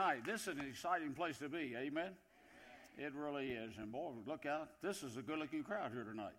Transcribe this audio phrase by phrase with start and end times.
[0.00, 0.24] tonight.
[0.24, 1.74] This is an exciting place to be.
[1.76, 2.12] Amen?
[2.96, 3.76] It really is.
[3.76, 4.68] And boy, look out.
[4.82, 6.32] This is a good looking crowd here tonight.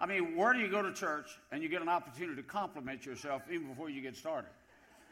[0.00, 3.04] I mean, where do you go to church and you get an opportunity to compliment
[3.04, 4.50] yourself even before you get started?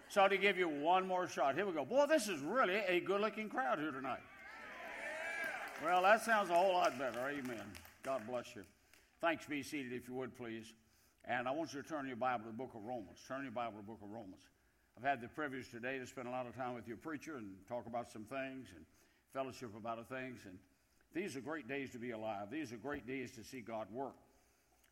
[0.08, 1.84] So to give you one more shot, here we go.
[1.84, 4.22] Boy, this is really a good looking crowd here tonight.
[5.84, 7.18] Well, that sounds a whole lot better.
[7.20, 7.64] Amen.
[8.02, 8.62] God bless you.
[9.20, 9.44] Thanks.
[9.46, 10.72] Be seated if you would, please.
[11.26, 13.18] And I want you to turn your Bible to the book of Romans.
[13.26, 14.42] Turn your Bible to the book of Romans.
[14.96, 17.50] I've had the privilege today to spend a lot of time with your preacher and
[17.68, 18.86] talk about some things and
[19.34, 20.38] fellowship about things.
[20.46, 20.56] And
[21.12, 22.48] these are great days to be alive.
[22.50, 24.14] These are great days to see God work.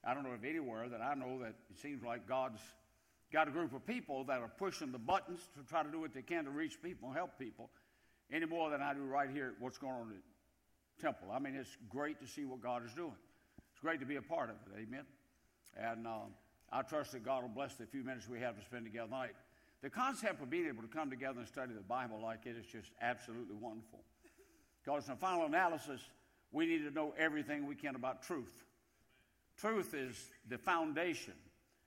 [0.02, 2.60] I don't know of anywhere that I know that it seems like God's
[3.32, 6.12] got a group of people that are pushing the buttons to try to do what
[6.12, 7.70] they can to reach people and help people
[8.30, 11.28] any more than I do right here at what's going on in the temple.
[11.32, 13.16] I mean, it's great to see what God is doing.
[13.72, 14.82] It's great to be a part of it.
[14.82, 15.04] Amen.
[15.76, 16.26] And uh,
[16.72, 19.34] I trust that God will bless the few minutes we have to spend together tonight.
[19.82, 22.66] The concept of being able to come together and study the Bible like it is
[22.66, 24.00] just absolutely wonderful.
[24.82, 26.00] Because in the final analysis,
[26.52, 28.64] we need to know everything we can about truth.
[29.58, 31.34] Truth is the foundation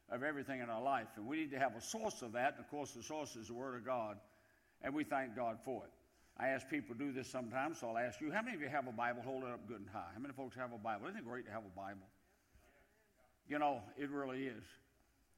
[0.10, 2.54] of everything in our life, and we need to have a source of that.
[2.56, 4.18] And of course, the source is the Word of God,
[4.82, 5.92] and we thank God for it.
[6.38, 8.70] I ask people to do this sometimes, so I'll ask you, how many of you
[8.70, 9.22] have a Bible?
[9.24, 10.12] Hold it up good and high.
[10.14, 11.08] How many folks have a Bible?
[11.08, 12.08] Isn't it great to have a Bible?
[13.50, 14.64] You know, it really is.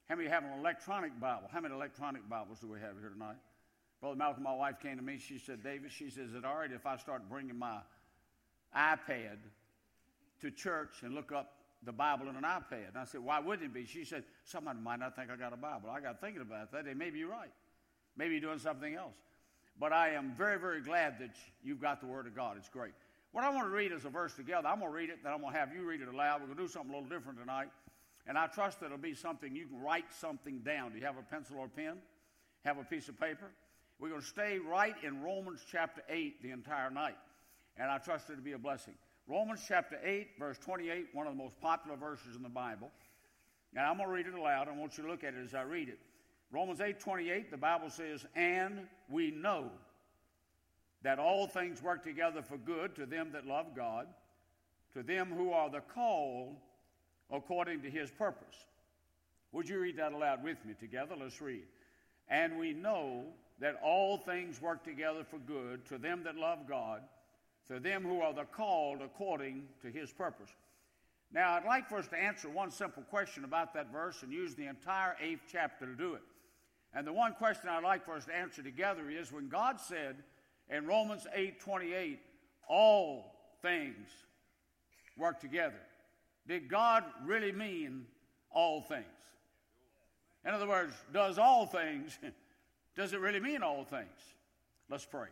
[0.07, 1.47] How many have an electronic Bible?
[1.52, 3.38] How many electronic Bibles do we have here tonight?
[4.02, 5.19] Brother Malcolm, my wife came to me.
[5.19, 7.80] She said, David, she says, is it all right if I start bringing my
[8.75, 9.37] iPad
[10.41, 12.89] to church and look up the Bible in an iPad.
[12.89, 13.85] And I said, why wouldn't it be?
[13.85, 15.89] She said, somebody might not think I got a Bible.
[15.89, 16.85] I got thinking about that.
[16.85, 17.52] They may be right.
[18.17, 19.15] Maybe you're doing something else.
[19.80, 22.57] But I am very, very glad that you've got the Word of God.
[22.57, 22.91] It's great.
[23.31, 24.67] What I want to read is a verse together.
[24.67, 26.41] I'm going to read it, then I'm going to have you read it aloud.
[26.41, 27.69] We're going to do something a little different tonight.
[28.30, 30.91] And I trust that it'll be something you can write something down.
[30.91, 31.97] Do you have a pencil or a pen?
[32.63, 33.49] Have a piece of paper?
[33.97, 37.17] We're going to stay right in Romans chapter 8 the entire night.
[37.75, 38.93] And I trust it'll be a blessing.
[39.27, 42.92] Romans chapter 8, verse 28, one of the most popular verses in the Bible.
[43.76, 44.67] And I'm going to read it aloud.
[44.67, 45.98] I want you to look at it as I read it.
[46.52, 49.71] Romans 8, 28, the Bible says, And we know
[51.02, 54.05] that all things work together for good to them that love God,
[54.93, 56.58] to them who are the called
[57.31, 58.55] according to his purpose.
[59.51, 61.15] Would you read that aloud with me together?
[61.19, 61.63] Let's read.
[62.29, 63.25] And we know
[63.59, 67.01] that all things work together for good to them that love God
[67.69, 70.49] to them who are the called according to his purpose.
[71.31, 74.55] Now, I'd like for us to answer one simple question about that verse and use
[74.55, 76.23] the entire eighth chapter to do it.
[76.93, 80.15] And the one question I'd like for us to answer together is when God said
[80.69, 82.19] in Romans 8 28,
[82.67, 84.07] all things
[85.17, 85.79] work together,
[86.49, 88.05] did God really mean
[88.49, 89.05] all things?
[90.43, 92.17] In other words, does all things,
[92.95, 94.10] does it really mean all things?
[94.89, 95.27] Let's pray.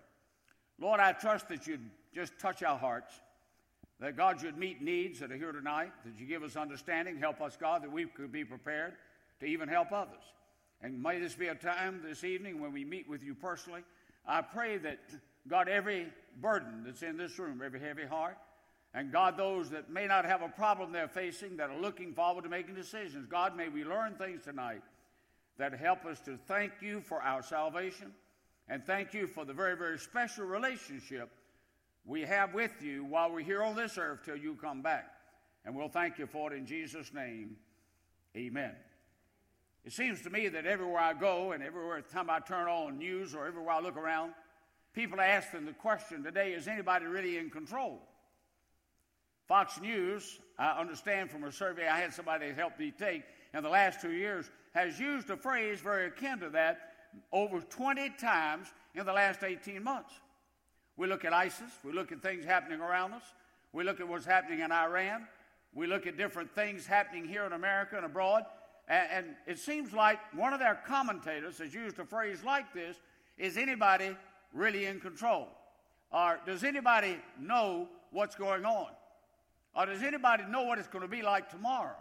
[0.80, 3.20] Lord, I trust that you'd just touch our hearts.
[4.00, 7.42] That God should meet needs that are here tonight, that you give us understanding, help
[7.42, 8.94] us, God, that we could be prepared
[9.40, 10.22] to even help others.
[10.82, 13.82] And may this be a time this evening when we meet with you personally.
[14.24, 15.00] I pray that,
[15.48, 18.38] God, every burden that's in this room, every heavy heart,
[18.98, 22.46] and God, those that may not have a problem they're facing, that are looking forward
[22.46, 24.82] to making decisions, God, may we learn things tonight
[25.60, 28.12] that help us to thank you for our salvation
[28.68, 31.30] and thank you for the very, very special relationship
[32.06, 35.06] we have with you while we're here on this earth till you come back.
[35.64, 37.56] And we'll thank you for it in Jesus' name.
[38.36, 38.74] Amen.
[39.86, 43.36] It seems to me that everywhere I go and everywhere time I turn on news
[43.36, 44.32] or everywhere I look around,
[44.94, 48.02] people are asking the question today is anybody really in control?
[49.48, 53.70] Fox News, I understand from a survey I had somebody help me take in the
[53.70, 56.92] last two years, has used a phrase very akin to that
[57.32, 60.14] over 20 times in the last 18 months.
[60.98, 61.72] We look at ISIS.
[61.84, 63.24] We look at things happening around us.
[63.72, 65.28] We look at what's happening in Iran.
[65.74, 68.44] We look at different things happening here in America and abroad.
[68.88, 72.98] And, and it seems like one of their commentators has used a phrase like this
[73.38, 74.18] Is anybody
[74.54, 75.50] really in control?
[76.12, 78.88] Or does anybody know what's going on?
[79.76, 81.96] Or does anybody know what it's going to be like tomorrow?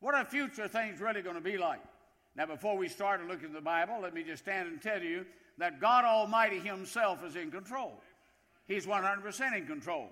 [0.00, 1.82] What are future things really going to be like?
[2.36, 5.02] Now, before we start to look at the Bible, let me just stand and tell
[5.02, 5.26] you
[5.58, 8.00] that God Almighty Himself is in control.
[8.66, 10.10] He's 100% in control.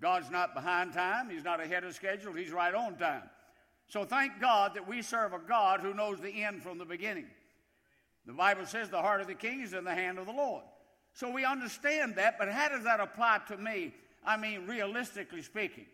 [0.00, 3.22] God's not behind time, He's not ahead of schedule, He's right on time.
[3.88, 7.26] So thank God that we serve a God who knows the end from the beginning.
[8.26, 10.62] The Bible says the heart of the king is in the hand of the Lord.
[11.14, 13.94] So we understand that, but how does that apply to me?
[14.24, 15.86] I mean, realistically speaking.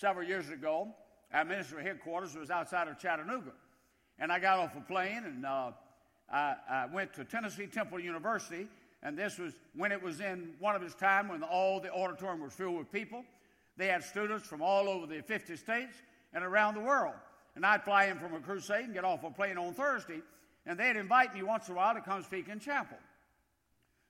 [0.00, 0.88] Several years ago,
[1.30, 3.50] our ministry headquarters was outside of Chattanooga.
[4.18, 5.72] And I got off a plane and uh,
[6.32, 8.66] I, I, went to Tennessee Temple University.
[9.02, 12.40] And this was when it was in one of its time when all the auditorium
[12.40, 13.22] was filled with people.
[13.76, 15.96] They had students from all over the 50 states
[16.32, 17.16] and around the world.
[17.54, 20.22] And I'd fly in from a crusade and get off a plane on Thursday,
[20.64, 22.96] and they'd invite me once in a while to come speak in chapel.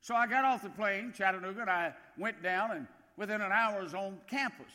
[0.02, 3.82] So I got off the plane, Chattanooga, and I went down, and within an hour
[3.82, 4.70] was on campus.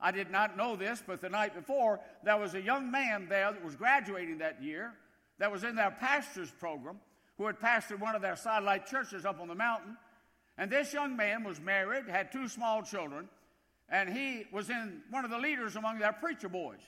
[0.00, 3.52] I did not know this, but the night before, there was a young man there
[3.52, 4.92] that was graduating that year
[5.38, 7.00] that was in their pastor's program
[7.38, 9.96] who had pastored one of their satellite churches up on the mountain.
[10.58, 13.28] And this young man was married, had two small children,
[13.88, 16.80] and he was in one of the leaders among their preacher boys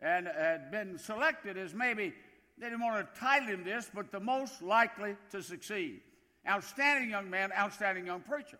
[0.00, 2.12] and had been selected as maybe,
[2.58, 6.00] they didn't want to title him this, but the most likely to succeed.
[6.48, 8.58] Outstanding young man, outstanding young preacher.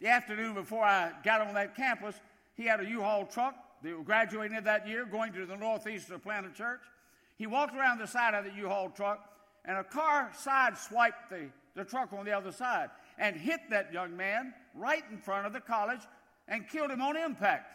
[0.00, 2.14] The afternoon before I got on that campus,
[2.60, 3.54] he had a U-Haul truck.
[3.82, 6.82] They were graduating that year, going to the northeast of the planted church.
[7.38, 9.18] He walked around the side of the U-Haul truck,
[9.64, 13.94] and a car side swiped the, the truck on the other side and hit that
[13.94, 16.02] young man right in front of the college
[16.48, 17.72] and killed him on impact.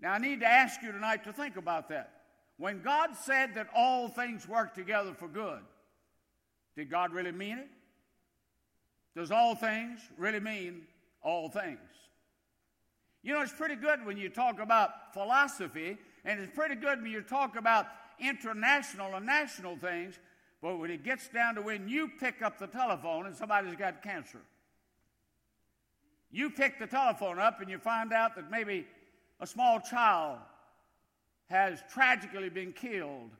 [0.00, 2.10] Now, I need to ask you tonight to think about that.
[2.56, 5.60] When God said that all things work together for good,
[6.74, 7.68] did God really mean it?
[9.14, 10.86] Does all things really mean
[11.22, 11.78] all things?
[13.24, 17.10] You know, it's pretty good when you talk about philosophy, and it's pretty good when
[17.10, 17.86] you talk about
[18.20, 20.18] international and national things,
[20.60, 24.02] but when it gets down to when you pick up the telephone and somebody's got
[24.02, 24.42] cancer,
[26.30, 28.86] you pick the telephone up and you find out that maybe
[29.40, 30.38] a small child
[31.48, 33.30] has tragically been killed,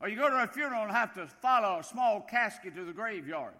[0.00, 2.92] or you go to a funeral and have to follow a small casket to the
[2.92, 3.54] graveyard.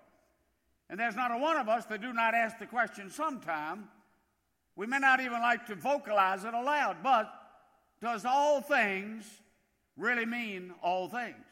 [0.90, 3.88] And there's not a one of us that do not ask the question sometime.
[4.80, 7.30] We may not even like to vocalize it aloud, but
[8.00, 9.26] does all things
[9.98, 11.44] really mean all things?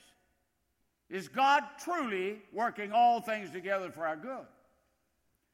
[1.10, 4.46] Is God truly working all things together for our good?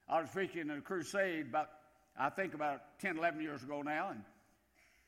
[0.08, 1.68] I was preaching in a crusade about,
[2.16, 4.22] I think about 10, 11 years ago now, and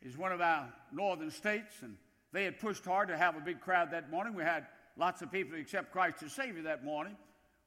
[0.03, 1.97] it's one of our northern states, and
[2.33, 4.35] they had pushed hard to have a big crowd that morning.
[4.35, 4.67] We had
[4.97, 7.17] lots of people accept Christ as Savior that morning.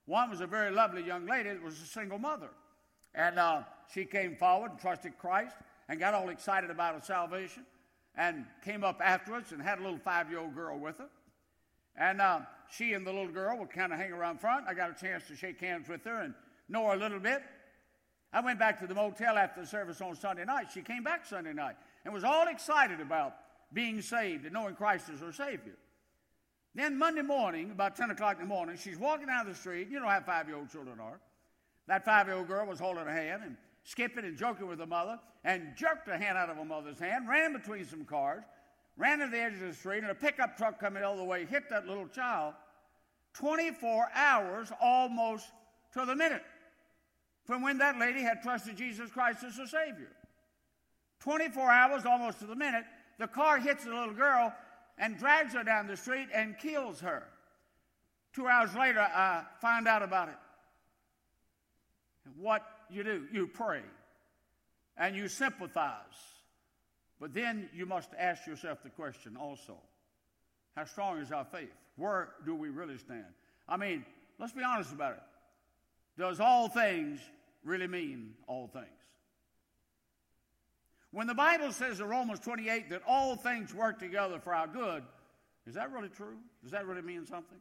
[0.07, 2.49] One was a very lovely young lady that was a single mother.
[3.15, 3.61] And uh,
[3.93, 5.55] she came forward and trusted Christ
[5.87, 7.65] and got all excited about her salvation
[8.15, 11.09] and came up afterwards and had a little five year old girl with her.
[11.97, 12.41] And uh,
[12.71, 14.65] she and the little girl would kind of hang around front.
[14.67, 16.33] I got a chance to shake hands with her and
[16.69, 17.41] know her a little bit.
[18.31, 20.67] I went back to the motel after the service on Sunday night.
[20.71, 21.75] She came back Sunday night
[22.05, 23.33] and was all excited about
[23.73, 25.75] being saved and knowing Christ as her Savior.
[26.75, 29.89] Then Monday morning, about 10 o'clock in the morning, she's walking down the street.
[29.89, 31.19] You know how five year old children are.
[31.87, 34.85] That five year old girl was holding her hand and skipping and joking with her
[34.85, 38.43] mother and jerked her hand out of her mother's hand, ran between some cars,
[38.97, 41.45] ran to the edge of the street, and a pickup truck coming all the way
[41.45, 42.53] hit that little child
[43.33, 45.45] 24 hours almost
[45.93, 46.43] to the minute
[47.45, 50.11] from when that lady had trusted Jesus Christ as her Savior.
[51.19, 52.83] 24 hours almost to the minute,
[53.17, 54.53] the car hits the little girl
[54.97, 57.23] and drags her down the street and kills her.
[58.33, 60.35] Two hours later, I find out about it.
[62.25, 63.81] And what you do, you pray
[64.97, 65.95] and you sympathize.
[67.19, 69.77] But then you must ask yourself the question also
[70.75, 71.73] how strong is our faith?
[71.97, 73.25] Where do we really stand?
[73.67, 74.05] I mean,
[74.37, 75.23] let's be honest about it.
[76.17, 77.19] Does all things
[77.63, 78.85] really mean all things.
[81.11, 85.03] When the Bible says in Romans 28 that all things work together for our good,
[85.65, 86.37] is that really true?
[86.61, 87.57] Does that really mean something?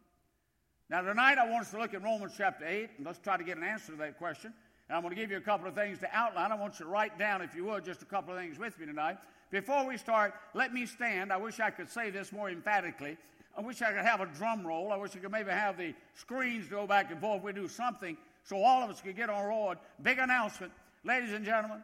[0.90, 3.44] Now, tonight I want us to look at Romans chapter 8, and let's try to
[3.44, 4.52] get an answer to that question.
[4.88, 6.50] And I'm going to give you a couple of things to outline.
[6.50, 8.78] I want you to write down, if you would, just a couple of things with
[8.78, 9.18] me tonight.
[9.50, 11.32] Before we start, let me stand.
[11.32, 13.16] I wish I could say this more emphatically.
[13.56, 14.92] I wish I could have a drum roll.
[14.92, 17.42] I wish I could maybe have the screens go back and forth.
[17.42, 19.78] We do something so all of us could get on board.
[20.02, 20.72] Big announcement.
[21.04, 21.82] Ladies and gentlemen,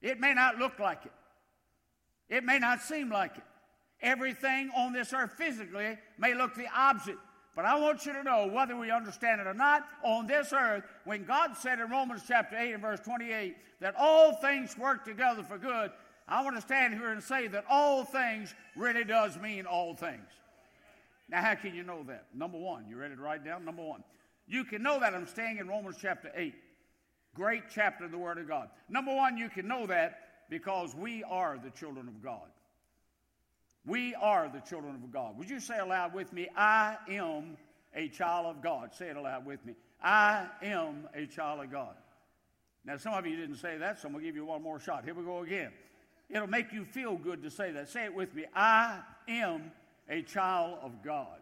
[0.00, 1.12] it may not look like it,
[2.28, 3.44] it may not seem like it.
[4.00, 7.18] Everything on this earth physically may look the opposite.
[7.54, 10.84] But I want you to know, whether we understand it or not, on this earth,
[11.04, 15.42] when God said in Romans chapter 8 and verse 28 that all things work together
[15.42, 15.90] for good,
[16.26, 20.28] I want to stand here and say that all things really does mean all things.
[21.28, 22.26] Now, how can you know that?
[22.34, 23.64] Number one, you ready to write down?
[23.64, 24.02] Number one,
[24.46, 26.54] you can know that I'm staying in Romans chapter 8.
[27.34, 28.68] Great chapter of the Word of God.
[28.88, 32.48] Number one, you can know that because we are the children of God.
[33.84, 35.36] We are the children of God.
[35.38, 37.56] Would you say aloud with me, I am
[37.94, 38.94] a child of God?
[38.94, 39.74] Say it aloud with me.
[40.02, 41.94] I am a child of God.
[42.84, 44.80] Now, some of you didn't say that, so I'm going to give you one more
[44.80, 45.04] shot.
[45.04, 45.72] Here we go again.
[46.28, 47.88] It'll make you feel good to say that.
[47.88, 48.46] Say it with me.
[48.54, 49.70] I am
[50.08, 51.38] a child of God.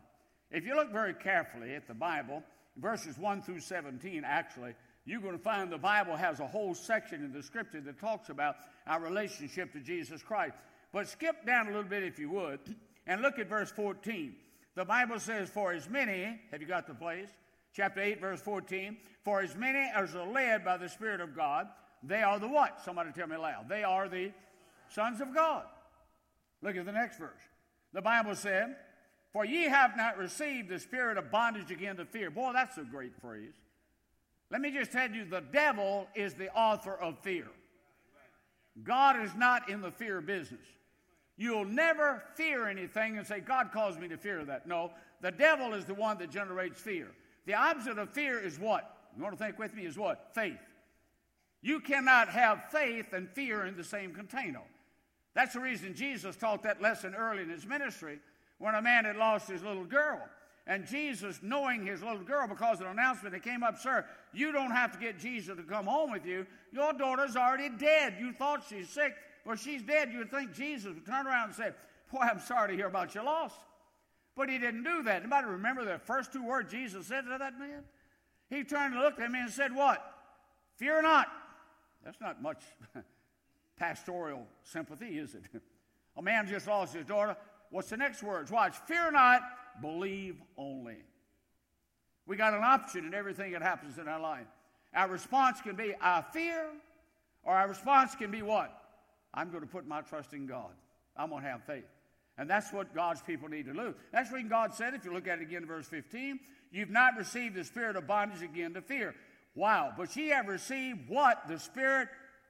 [0.51, 2.43] If you look very carefully at the Bible,
[2.77, 7.25] verses 1 through 17, actually, you're going to find the Bible has a whole section
[7.25, 8.57] in the scripture that talks about
[8.87, 10.57] our relationship to Jesus Christ.
[10.93, 12.61] But skip down a little bit, if you would,
[13.07, 14.35] and look at verse 14.
[14.75, 17.29] The Bible says, For as many, have you got the place?
[17.73, 18.97] Chapter 8, verse 14.
[19.25, 21.69] For as many as are led by the Spirit of God,
[22.03, 22.81] they are the what?
[22.85, 23.69] Somebody tell me loud.
[23.69, 24.33] They are the
[24.89, 25.65] sons of God.
[26.63, 27.43] Look at the next verse.
[27.93, 28.77] The Bible said,
[29.33, 32.31] For ye have not received the spirit of bondage again to fear.
[32.31, 33.55] Boy, that's a great phrase.
[34.51, 37.47] Let me just tell you the devil is the author of fear.
[38.83, 40.67] God is not in the fear business.
[41.41, 44.67] You'll never fear anything and say, God caused me to fear that.
[44.67, 44.91] No,
[45.23, 47.07] the devil is the one that generates fear.
[47.47, 48.95] The opposite of fear is what?
[49.17, 49.87] You want to think with me?
[49.87, 50.33] Is what?
[50.35, 50.61] Faith.
[51.63, 54.61] You cannot have faith and fear in the same container.
[55.35, 58.19] That's the reason Jesus taught that lesson early in his ministry
[58.59, 60.21] when a man had lost his little girl.
[60.67, 64.05] And Jesus, knowing his little girl, because of an announcement that came up, sir,
[64.35, 66.47] you don't have to get Jesus to come home with you.
[66.71, 68.17] Your daughter's already dead.
[68.21, 69.15] You thought she's sick.
[69.45, 70.13] Well, she's dead.
[70.13, 71.71] You'd think Jesus would turn around and say,
[72.13, 73.53] Boy, I'm sorry to hear about your loss.
[74.37, 75.23] But he didn't do that.
[75.23, 77.83] Anybody remember the first two words Jesus said to that man?
[78.49, 80.05] He turned and looked at me and said, What?
[80.77, 81.29] Fear not.
[82.05, 82.63] That's not much
[83.77, 85.43] pastoral sympathy, is it?
[86.17, 87.37] A man just lost his daughter.
[87.71, 88.51] What's the next words?
[88.51, 88.77] Watch.
[88.87, 89.43] Fear not,
[89.81, 90.97] believe only.
[92.27, 94.47] We got an option in everything that happens in our life.
[94.95, 96.67] Our response can be, I fear,
[97.43, 98.80] or our response can be what?
[99.35, 100.71] I'm going to put my trust in God.
[101.17, 101.85] I'm going to have faith.
[102.39, 103.95] And that's what God's people need to do.
[104.13, 107.17] That's when God said, if you look at it again in verse 15, you've not
[107.19, 109.15] received the spirit of bondage again to fear.
[109.55, 109.93] Wow.
[109.97, 111.47] But ye have received what?
[111.49, 112.09] The spirit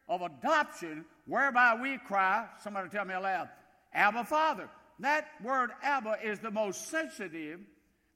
[0.08, 3.48] of adoption, whereby we cry, somebody tell me aloud,
[3.92, 4.68] Abba Father.
[5.00, 7.60] That word Abba is the most sensitive,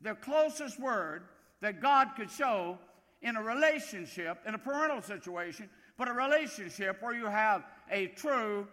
[0.01, 1.23] the closest word
[1.61, 2.79] that God could show
[3.23, 8.67] in a relationship, in a parental situation, but a relationship where you have a true,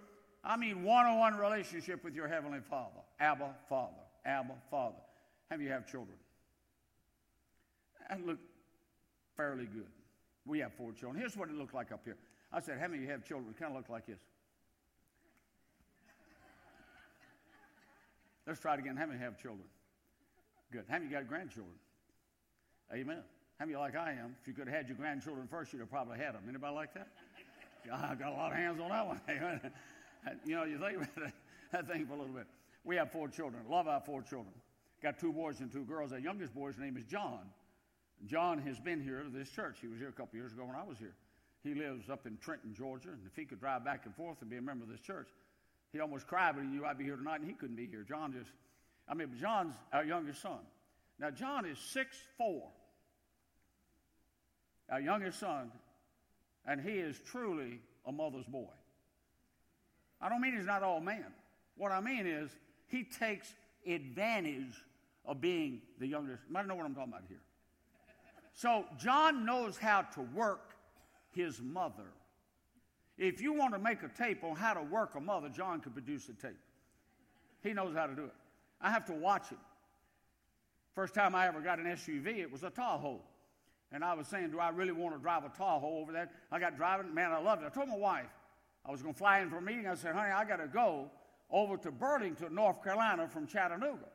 [0.43, 3.01] I mean, one on one relationship with your Heavenly Father.
[3.19, 3.93] Abba Father.
[4.25, 4.95] Abba Father.
[5.49, 6.17] Have you have children?
[8.09, 8.39] And look
[9.37, 9.87] fairly good.
[10.45, 11.19] We have four children.
[11.19, 12.17] Here's what it looked like up here.
[12.51, 13.53] I said, How many of you have children?
[13.55, 14.19] It kind of looked like this.
[18.47, 18.97] Let's try it again.
[18.97, 19.67] How many have children?
[20.71, 20.85] Good.
[20.89, 21.75] How many got grandchildren?
[22.93, 23.21] Amen.
[23.59, 24.35] How many like I am?
[24.41, 26.41] If you could have had your grandchildren first, you'd have probably had them.
[26.49, 27.07] Anybody like that?
[27.91, 29.21] I got a lot of hands on that one.
[30.45, 31.31] you know, you think about
[31.71, 32.47] that thing for a little bit.
[32.83, 33.63] We have four children.
[33.69, 34.53] Love our four children.
[35.01, 36.11] Got two boys and two girls.
[36.13, 37.39] Our youngest boy's name is John.
[38.25, 39.77] John has been here to this church.
[39.81, 41.15] He was here a couple years ago when I was here.
[41.63, 44.49] He lives up in Trenton, Georgia, and if he could drive back and forth and
[44.49, 45.29] be a member of this church,
[45.91, 48.03] he almost cried when he knew I'd be here tonight, and he couldn't be here.
[48.07, 48.51] John just,
[49.07, 50.59] I mean, John's our youngest son.
[51.19, 52.63] Now, John is six four,
[54.89, 55.71] our youngest son,
[56.65, 58.69] and he is truly a mother's boy.
[60.21, 61.25] I don't mean he's not all man.
[61.77, 62.51] What I mean is
[62.87, 63.53] he takes
[63.87, 64.75] advantage
[65.25, 66.43] of being the youngest.
[66.47, 67.41] You might know what I'm talking about here.
[68.53, 70.75] So, John knows how to work
[71.31, 72.11] his mother.
[73.17, 75.93] If you want to make a tape on how to work a mother, John could
[75.93, 76.59] produce a tape.
[77.63, 78.33] He knows how to do it.
[78.81, 79.57] I have to watch it.
[80.93, 83.21] First time I ever got an SUV, it was a Tahoe.
[83.91, 86.29] And I was saying, do I really want to drive a Tahoe over there?
[86.51, 87.65] I got driving, man, I loved it.
[87.65, 88.29] I told my wife,
[88.85, 89.87] I was going to fly in for a meeting.
[89.87, 91.11] I said, honey, I got to go
[91.51, 94.07] over to Burlington, North Carolina from Chattanooga.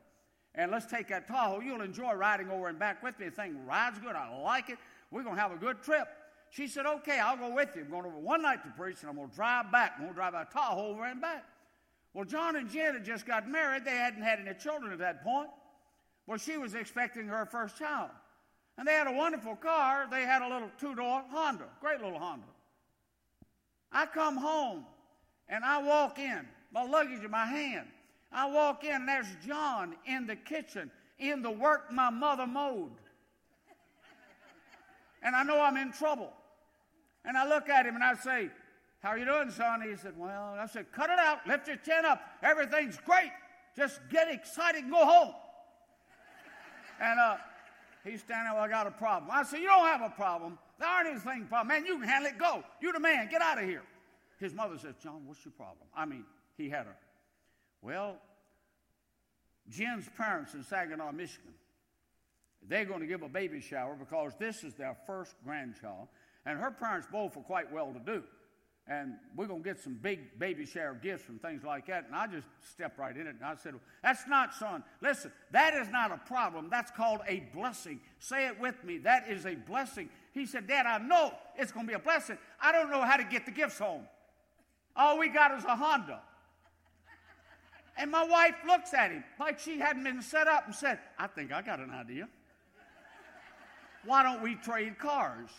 [0.55, 1.59] And let's take that Tahoe.
[1.59, 3.25] You'll enjoy riding over and back with me.
[3.25, 4.15] The thing rides good.
[4.15, 4.79] I like it.
[5.11, 6.07] We're going to have a good trip.
[6.49, 7.83] She said, Okay, I'll go with you.
[7.83, 9.93] I'm going over one night to preach, and I'm going to drive back.
[9.95, 11.45] I'm going to drive a Tahoe over and back.
[12.13, 13.85] Well, John and Jen had just got married.
[13.85, 15.49] They hadn't had any children at that point.
[16.25, 18.09] Well, she was expecting her first child.
[18.77, 20.07] And they had a wonderful car.
[20.09, 22.45] They had a little two door Honda, great little Honda.
[23.91, 24.85] I come home
[25.49, 27.87] and I walk in, my luggage in my hand.
[28.31, 32.91] I walk in and there's John in the kitchen in the work my mother mowed
[35.23, 36.31] and I know I'm in trouble.
[37.25, 38.49] And I look at him and I say,
[39.01, 39.81] How are you doing, son?
[39.81, 41.45] He said, Well, I said, Cut it out.
[41.45, 42.21] Lift your chin up.
[42.41, 43.31] Everything's great.
[43.75, 45.33] Just get excited and go home.
[47.01, 47.37] and uh,
[48.09, 49.31] he's standing well, I got a problem.
[49.31, 50.57] I said, You don't have a problem.
[50.79, 51.67] There aren't anything problem.
[51.67, 52.37] Man, you can handle it.
[52.37, 52.63] Go.
[52.81, 53.29] You're the man.
[53.29, 53.83] Get out of here.
[54.39, 55.87] His mother says, John, what's your problem?
[55.95, 56.23] I mean,
[56.57, 56.95] he had her.
[57.81, 58.17] Well,
[59.69, 61.53] Jen's parents in Saginaw, Michigan,
[62.67, 66.07] they're going to give a baby shower because this is their first grandchild.
[66.45, 68.23] And her parents both are quite well to do.
[68.89, 72.05] And we're going to get some big baby shower gifts and things like that.
[72.05, 74.83] And I just stepped right in it and I said, That's not, son.
[75.01, 76.69] Listen, that is not a problem.
[76.71, 77.99] That's called a blessing.
[78.19, 78.99] Say it with me.
[78.99, 80.09] That is a blessing.
[80.31, 82.37] He said, Dad, I know it's going to be a blessing.
[82.61, 84.03] I don't know how to get the gifts home.
[84.95, 86.21] All we got is a Honda.
[87.97, 91.27] And my wife looks at him like she hadn't been set up and said, I
[91.27, 92.29] think I got an idea.
[94.05, 95.49] Why don't we trade cars?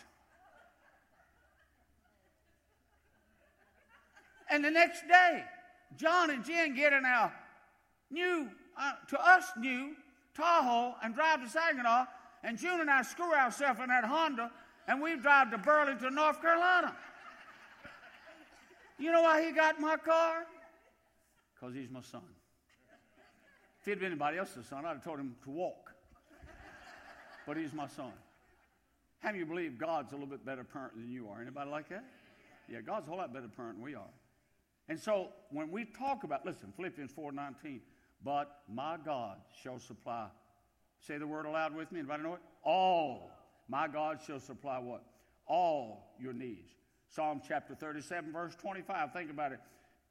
[4.49, 5.43] And the next day,
[5.97, 7.31] John and Jen get in our
[8.09, 9.95] new, uh, to us new,
[10.35, 12.05] Tahoe and drive to Saginaw.
[12.43, 14.51] And June and I screw ourselves in that Honda
[14.87, 16.95] and we drive to Burlington, North Carolina.
[18.97, 20.45] You know why he got my car?
[21.53, 22.21] Because he's my son.
[23.81, 25.93] If he'd been anybody else's son, I'd have told him to walk.
[27.47, 28.11] But he's my son.
[29.19, 31.41] How do you believe God's a little bit better parent than you are?
[31.41, 32.03] Anybody like that?
[32.71, 34.09] Yeah, God's a whole lot better parent than we are.
[34.89, 37.81] And so when we talk about, listen, Philippians 4:19,
[38.23, 40.27] but my God shall supply.
[40.99, 41.99] Say the word aloud with me.
[41.99, 42.41] Anybody know it?
[42.63, 43.31] All.
[43.69, 45.03] My God shall supply what?
[45.45, 46.71] All your needs.
[47.07, 49.13] Psalm chapter 37, verse 25.
[49.13, 49.59] Think about it.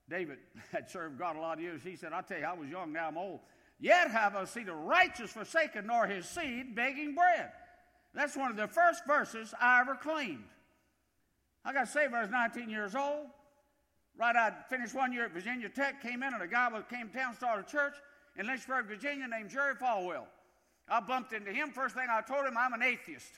[0.09, 0.39] David
[0.73, 1.83] had served God a lot of years.
[1.83, 3.41] He said, I tell you, I was young, now I'm old.
[3.79, 7.51] Yet have I seen the righteous forsaken, nor his seed begging bread.
[8.15, 10.49] That's one of the first verses I ever claimed.
[11.65, 13.27] I got saved when I was 19 years old.
[14.19, 17.17] Right, I'd finished one year at Virginia Tech, came in, and a guy came to
[17.17, 17.95] town, started a church
[18.37, 20.25] in Lynchburg, Virginia, named Jerry Falwell.
[20.89, 21.71] I bumped into him.
[21.71, 23.31] First thing I told him, I'm an atheist.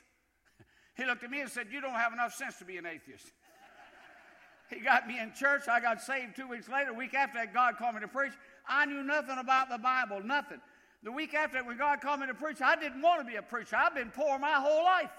[0.97, 3.27] he looked at me and said, You don't have enough sense to be an atheist.
[4.71, 5.67] he got me in church.
[5.67, 6.89] I got saved two weeks later.
[6.89, 8.33] A week after that, God called me to preach.
[8.67, 10.61] I knew nothing about the Bible, nothing.
[11.03, 13.35] The week after that, when God called me to preach, I didn't want to be
[13.35, 13.75] a preacher.
[13.75, 15.11] I've been poor my whole life.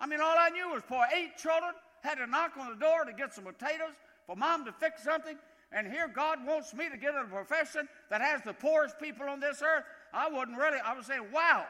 [0.00, 1.04] I mean, all I knew was poor.
[1.14, 3.94] Eight children, had to knock on the door to get some potatoes
[4.26, 5.36] for mom to fix something.
[5.72, 9.28] And here God wants me to get in a profession that has the poorest people
[9.28, 9.84] on this earth.
[10.12, 11.64] I wasn't really, I was saying, wow.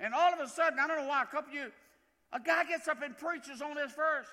[0.00, 1.70] And all of a sudden, I don't know why, a couple of you,
[2.32, 4.26] a guy gets up and preaches on this verse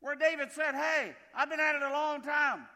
[0.00, 2.66] where David said, Hey, I've been at it a long time.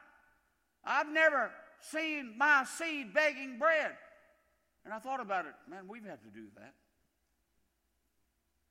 [0.85, 3.93] I've never seen my seed begging bread.
[4.85, 6.75] And I thought about it, man, we've had to do that.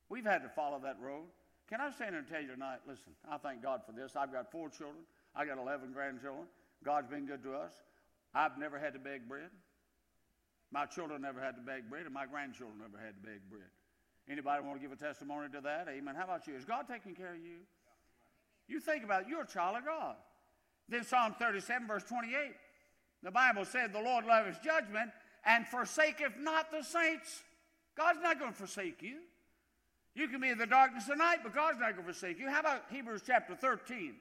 [0.09, 1.27] We've had to follow that road.
[1.69, 2.79] Can I stand and tell you tonight?
[2.87, 4.15] Listen, I thank God for this.
[4.15, 5.05] I've got four children.
[5.35, 6.47] I got 11 grandchildren.
[6.83, 7.73] God's been good to us.
[8.33, 9.49] I've never had to beg bread.
[10.71, 13.69] My children never had to beg bread, and my grandchildren never had to beg bread.
[14.29, 15.87] Anybody want to give a testimony to that?
[15.89, 16.15] Amen.
[16.15, 16.55] How about you?
[16.55, 17.61] Is God taking care of you?
[18.67, 20.15] You think about it, you're a child of God.
[20.87, 22.33] Then Psalm 37, verse 28,
[23.23, 25.11] the Bible said, The Lord loveth judgment
[25.45, 27.43] and forsaketh not the saints.
[27.95, 29.17] God's not going to forsake you.
[30.15, 32.49] You can be in the darkness of night, but God's not going to forsake you.
[32.49, 34.15] How about Hebrews chapter 13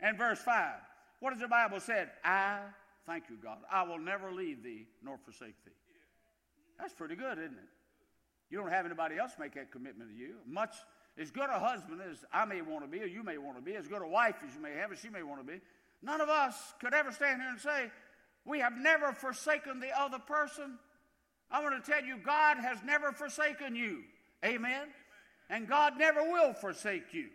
[0.00, 0.72] and verse 5?
[1.20, 2.06] What does the Bible say?
[2.24, 2.58] I,
[3.06, 5.72] thank you, God, I will never leave thee nor forsake thee.
[6.78, 7.68] That's pretty good, isn't it?
[8.50, 10.34] You don't have anybody else make that commitment to you.
[10.46, 10.74] Much
[11.18, 13.62] as good a husband as I may want to be, or you may want to
[13.62, 15.60] be, as good a wife as you may have, as she may want to be,
[16.02, 17.90] none of us could ever stand here and say,
[18.44, 20.78] we have never forsaken the other person.
[21.50, 24.02] I want to tell you, God has never forsaken you.
[24.44, 24.88] Amen.
[25.50, 27.28] And God never will forsake you.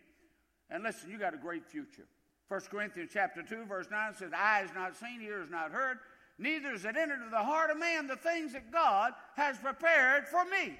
[0.69, 2.05] And listen, you got a great future.
[2.47, 5.99] 1 Corinthians chapter 2, verse 9 says, Eye is not seen, ear is not heard,
[6.39, 10.27] neither is it entered into the heart of man the things that God has prepared
[10.27, 10.79] for me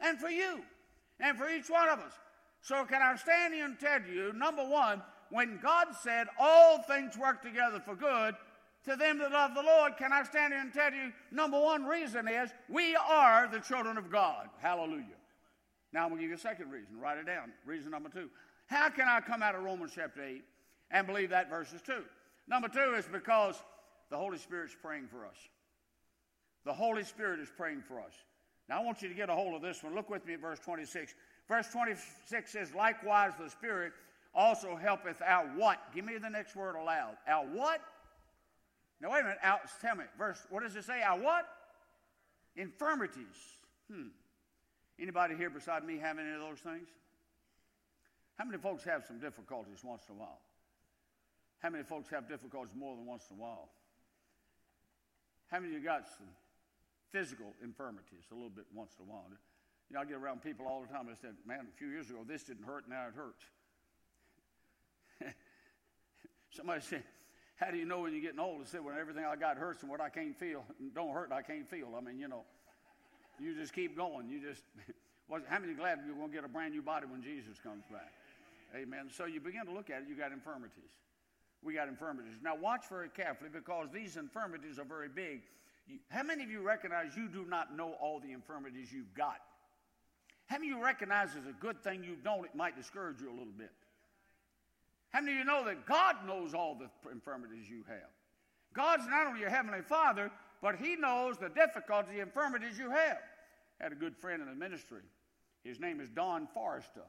[0.00, 0.60] and for you
[1.18, 2.12] and for each one of us.
[2.60, 5.00] So, can I stand here and tell you, number one,
[5.30, 8.34] when God said all things work together for good
[8.84, 11.84] to them that love the Lord, can I stand here and tell you, number one
[11.84, 14.48] reason is we are the children of God.
[14.60, 15.17] Hallelujah.
[15.92, 16.98] Now I'm going to give you a second reason.
[17.00, 17.52] Write it down.
[17.64, 18.28] Reason number two.
[18.66, 20.44] How can I come out of Romans chapter 8
[20.90, 22.04] and believe that verse is true?
[22.46, 23.62] Number two is because
[24.10, 25.36] the Holy Spirit's praying for us.
[26.64, 28.12] The Holy Spirit is praying for us.
[28.68, 29.94] Now I want you to get a hold of this one.
[29.94, 31.14] Look with me at verse 26.
[31.48, 33.92] Verse 26 says, Likewise the Spirit
[34.34, 35.78] also helpeth our what?
[35.94, 37.16] Give me the next word aloud.
[37.26, 37.80] Our what?
[39.00, 39.38] Now wait a minute.
[39.42, 40.04] Our, tell me.
[40.18, 41.02] Verse, what does it say?
[41.02, 41.48] Our what?
[42.56, 43.24] Infirmities.
[43.90, 44.08] Hmm.
[45.00, 46.88] Anybody here beside me have any of those things?
[48.36, 50.40] How many folks have some difficulties once in a while?
[51.60, 53.68] How many folks have difficulties more than once in a while?
[55.50, 56.26] How many of you got some
[57.10, 59.26] physical infirmities a little bit once in a while?
[59.88, 61.08] You know, I get around people all the time.
[61.10, 63.44] I said, man, a few years ago this didn't hurt, now it hurts.
[66.50, 67.02] Somebody said,
[67.56, 68.60] how do you know when you're getting old?
[68.62, 71.42] I said, when everything I got hurts and what I can't feel don't hurt, I
[71.42, 71.94] can't feel.
[71.96, 72.44] I mean, you know.
[73.40, 74.28] You just keep going.
[74.28, 74.62] You just,
[75.48, 78.12] how many glad you're going to get a brand new body when Jesus comes back?
[78.76, 79.08] Amen.
[79.10, 80.92] So you begin to look at it, you got infirmities.
[81.62, 82.38] We got infirmities.
[82.42, 85.42] Now watch very carefully because these infirmities are very big.
[86.10, 89.40] How many of you recognize you do not know all the infirmities you've got?
[90.46, 92.44] How many of you recognize it's a good thing you don't?
[92.44, 93.72] It might discourage you a little bit.
[95.10, 98.10] How many of you know that God knows all the infirmities you have?
[98.74, 100.30] God's not only your heavenly Father,
[100.62, 103.18] but He knows the difficulties, the infirmities you have.
[103.80, 105.02] I had a good friend in the ministry.
[105.64, 107.04] His name is Don Forrester.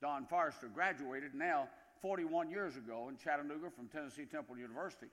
[0.00, 1.68] Don Forrester graduated now
[2.00, 5.06] 41 years ago in Chattanooga from Tennessee Temple University.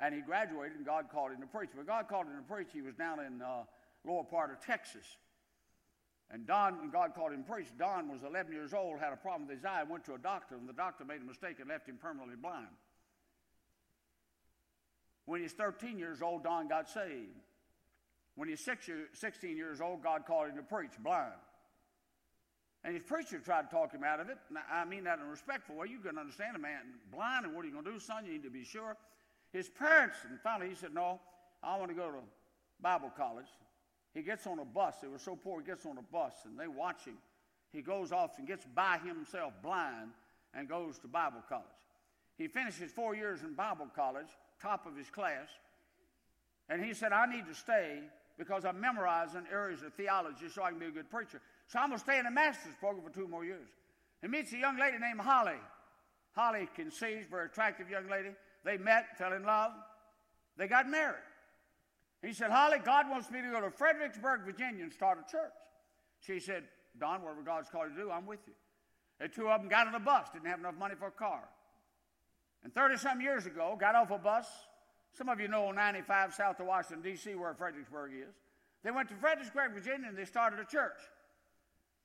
[0.00, 1.70] And he graduated, and God called him to preach.
[1.74, 2.68] But God called him to preach.
[2.72, 3.62] He was down in uh,
[4.04, 5.04] lower part of Texas.
[6.30, 9.16] And Don, when God called him to preach, Don was 11 years old, had a
[9.16, 11.68] problem with his eye, went to a doctor, and the doctor made a mistake and
[11.68, 12.66] left him permanently blind.
[15.26, 17.38] When he was 13 years old, Don got saved.
[18.36, 18.68] When he was
[19.12, 21.32] 16 years old, God called him to preach, blind.
[22.82, 24.36] And his preacher tried to talk him out of it.
[24.70, 25.86] I mean that in a respectful way.
[25.88, 28.26] You can understand a man blind, and what are you going to do, son?
[28.26, 28.96] You need to be sure.
[29.52, 31.20] His parents, and finally he said, No,
[31.62, 32.18] I want to go to
[32.80, 33.46] Bible college.
[34.12, 34.96] He gets on a bus.
[35.00, 37.16] They were so poor, he gets on a bus, and they watch him.
[37.72, 40.10] He goes off and gets by himself blind
[40.52, 41.64] and goes to Bible college.
[42.36, 44.28] He finishes four years in Bible college,
[44.64, 45.48] top of his class,
[46.68, 48.00] and he said, I need to stay
[48.38, 51.40] because I'm memorizing areas of theology so I can be a good preacher.
[51.68, 53.68] So I'm going to stay in the master's program for two more years.
[54.22, 55.60] He meets a young lady named Holly.
[56.34, 58.30] Holly conceives, very attractive young lady.
[58.64, 59.72] They met, fell in love.
[60.56, 61.22] They got married.
[62.22, 65.52] He said, Holly, God wants me to go to Fredericksburg, Virginia and start a church.
[66.20, 66.64] She said,
[66.98, 68.54] Don, whatever God's called you to do, I'm with you.
[69.20, 71.42] The two of them got on a bus, didn't have enough money for a car.
[72.64, 74.46] And 30 some years ago, got off a bus.
[75.12, 78.34] Some of you know 95 south of Washington, D.C., where Fredericksburg is.
[78.82, 80.98] They went to Fredericksburg, Virginia, and they started a church.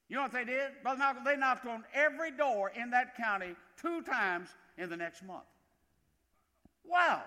[0.10, 0.72] You know what they did?
[0.84, 5.24] Brother Malcolm, they knocked on every door in that county two times in the next
[5.24, 5.45] month.
[6.86, 7.24] Wow.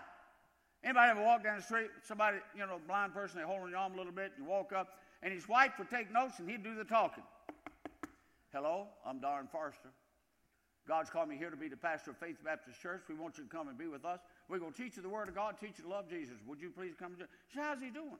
[0.85, 3.95] Anybody ever walk down the street, somebody, you know, blind person, they hold your arm
[3.95, 6.65] a little bit, and you walk up, and his wife would take notes and he'd
[6.65, 7.23] do the talking.
[8.53, 9.91] Hello, I'm Don Forrester.
[10.87, 13.03] God's called me here to be the pastor of Faith Baptist Church.
[13.09, 14.21] We want you to come and be with us.
[14.49, 16.35] We're going to teach you the Word of God, teach you to love Jesus.
[16.47, 17.15] Would you please come?
[17.17, 17.25] To...
[17.55, 18.19] So how's he doing?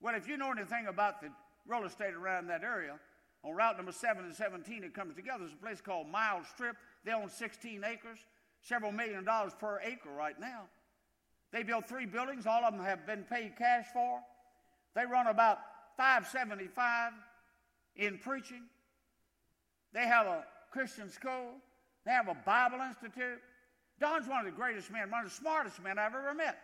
[0.00, 1.28] Well, if you know anything about the
[1.66, 2.98] real estate around that area,
[3.44, 5.40] on Route number 7 and 17, it comes together.
[5.40, 6.76] There's a place called Mile Strip.
[7.04, 8.18] They own 16 acres,
[8.62, 10.62] several million dollars per acre right now.
[11.52, 12.46] They built three buildings.
[12.46, 14.20] All of them have been paid cash for.
[14.94, 15.58] They run about
[15.98, 17.12] 575
[17.96, 18.62] in preaching.
[19.92, 21.60] They have a Christian school.
[22.04, 23.40] They have a Bible Institute.
[24.00, 26.58] Don's one of the greatest men, one of the smartest men I've ever met.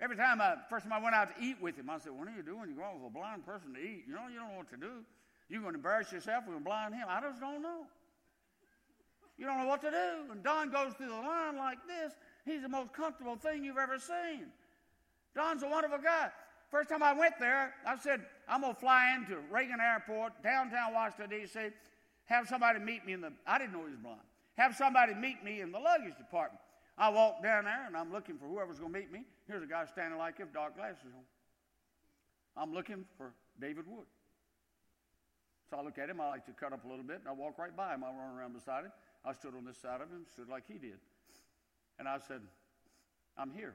[0.00, 2.26] Every time I, first time I went out to eat with him, I said, What
[2.28, 2.68] are you doing?
[2.68, 4.04] You're going with a blind person to eat.
[4.08, 5.04] You know, you don't know what to do.
[5.48, 6.44] You're going to embarrass yourself.
[6.46, 7.06] We're going to blind him.
[7.08, 7.86] I just don't know.
[9.38, 10.32] You don't know what to do.
[10.32, 12.12] And Don goes through the line like this.
[12.44, 14.46] He's the most comfortable thing you've ever seen.
[15.34, 16.28] Don's a wonderful guy.
[16.70, 20.92] First time I went there, I said, I'm going to fly into Reagan Airport, downtown
[20.92, 21.60] Washington, D.C.,
[22.26, 24.20] have somebody meet me in the, I didn't know he was blind,
[24.56, 26.60] have somebody meet me in the luggage department.
[26.96, 29.24] I walk down there and I'm looking for whoever's going to meet me.
[29.48, 32.62] Here's a guy standing like this, dark glasses on.
[32.62, 34.06] I'm looking for David Wood.
[35.68, 37.32] So I look at him, I like to cut up a little bit, and I
[37.32, 38.04] walk right by him.
[38.04, 38.92] I run around beside him.
[39.24, 40.98] I stood on this side of him, stood like he did.
[41.98, 42.40] And I said,
[43.36, 43.74] I'm here.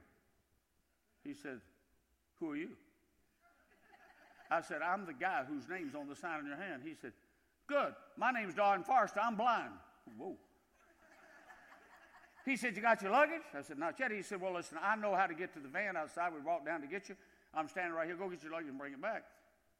[1.23, 1.59] He said,
[2.39, 2.69] Who are you?
[4.51, 6.83] I said, I'm the guy whose name's on the sign in your hand.
[6.85, 7.11] He said,
[7.67, 7.93] Good.
[8.17, 9.19] My name's Don Forrester.
[9.19, 9.71] I'm blind.
[10.17, 10.37] Whoa.
[12.49, 13.43] He said, You got your luggage?
[13.55, 14.11] I said, Not yet.
[14.11, 16.33] He said, Well, listen, I know how to get to the van outside.
[16.33, 17.15] We walked down to get you.
[17.53, 18.15] I'm standing right here.
[18.15, 19.23] Go get your luggage and bring it back.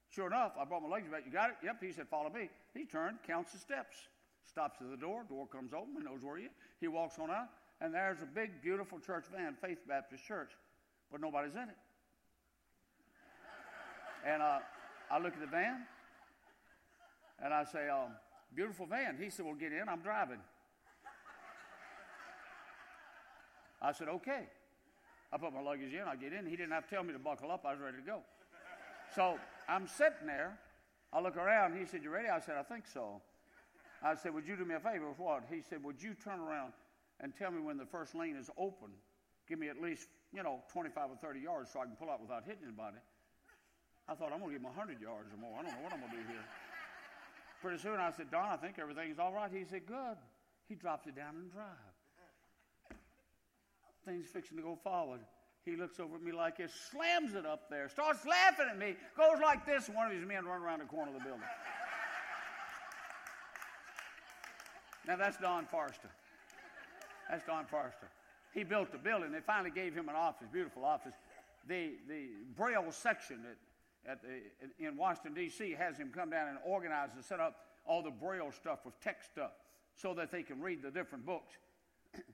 [0.10, 1.24] Sure enough, I brought my luggage back.
[1.26, 1.56] You got it?
[1.64, 1.78] Yep.
[1.82, 2.50] He said, Follow me.
[2.76, 3.98] He turned, counts the steps,
[4.48, 5.24] stops at the door.
[5.28, 5.96] Door comes open.
[5.98, 6.52] He knows where he is.
[6.80, 7.48] He walks on out,
[7.82, 10.52] and there's a big, beautiful church van, Faith Baptist Church,
[11.12, 11.78] but nobody's in it.
[14.28, 14.60] and uh,
[15.10, 15.88] I look at the van,
[17.44, 18.12] and I say, um,
[18.54, 19.18] Beautiful van.
[19.20, 19.90] He said, Well, get in.
[19.90, 20.40] I'm driving.
[23.82, 24.48] I said, Okay.
[25.32, 26.08] I put my luggage in.
[26.08, 26.46] I get in.
[26.48, 27.64] He didn't have to tell me to buckle up.
[27.64, 28.22] I was ready to go.
[29.16, 29.38] So
[29.68, 30.58] I'm sitting there.
[31.14, 31.78] I look around.
[31.78, 32.30] He said, You ready?
[32.30, 33.22] I said, I think so.
[34.04, 35.14] I said, Would you do me a favor?
[35.18, 35.44] What?
[35.52, 36.74] He said, Would you turn around
[37.20, 38.90] and tell me when the first lane is open?
[39.48, 42.22] Give me at least, you know, 25 or 30 yards so I can pull out
[42.22, 42.98] without hitting anybody.
[44.08, 45.58] I thought, I'm going to give him 100 yards or more.
[45.58, 46.46] I don't know what I'm going to do here.
[47.62, 49.52] Pretty soon I said, Don, I think everything's all right.
[49.52, 50.18] He said, Good.
[50.68, 51.89] He drops it down and drive.
[54.06, 55.20] Things fixing to go forward.
[55.66, 58.96] He looks over at me like this, slams it up there, starts laughing at me,
[59.18, 61.44] goes like this, and one of his men run around the corner of the building.
[65.08, 66.10] now that's Don Forrester.
[67.30, 68.08] That's Don Forrester.
[68.54, 69.32] He built the building.
[69.32, 71.14] They finally gave him an office, beautiful office.
[71.68, 73.42] The, the Braille section
[74.06, 75.76] at, at the, in Washington, D.C.
[75.78, 79.32] has him come down and organize and set up all the Braille stuff with text
[79.32, 79.52] stuff
[79.96, 81.54] so that they can read the different books.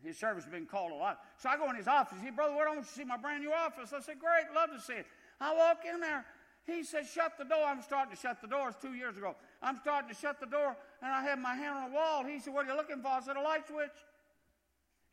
[0.04, 1.20] His service has been called a lot.
[1.38, 2.18] So I go in his office.
[2.20, 3.94] He said, Brother, why don't you see my brand new office?
[3.94, 5.06] I said, Great, love to see it.
[5.40, 6.26] I walk in there.
[6.66, 7.66] He said, Shut the door.
[7.66, 8.70] I'm starting to shut the door.
[8.70, 9.36] It's two years ago.
[9.62, 12.26] I'm starting to shut the door, and I have my hand on the wall.
[12.26, 13.10] He said, What are you looking for?
[13.10, 13.90] I said, A light switch.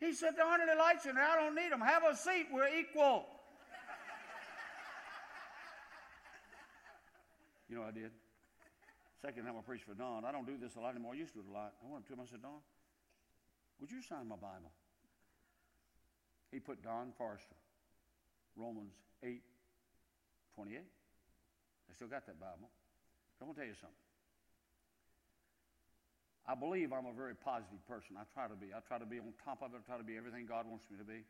[0.00, 1.24] He said, There aren't any lights in there.
[1.24, 1.80] I don't need them.
[1.80, 2.46] Have a seat.
[2.52, 3.26] We're equal.
[7.68, 8.10] you know, I did.
[9.20, 10.24] Second time I preached for Don.
[10.24, 11.12] I don't do this a lot anymore.
[11.14, 11.74] I used to do it a lot.
[11.78, 12.20] I went up to him.
[12.20, 12.58] I said, Don,
[13.82, 14.70] would you sign my Bible?
[16.54, 17.58] He put Don Forrester,
[18.54, 18.94] Romans
[19.26, 19.42] 8,
[20.54, 20.78] 28.
[20.78, 22.70] I still got that Bible.
[23.42, 24.06] I'm going to tell you something.
[26.46, 28.14] I believe I'm a very positive person.
[28.14, 28.70] I try to be.
[28.70, 29.82] I try to be on top of it.
[29.82, 31.26] I try to be everything God wants me to be.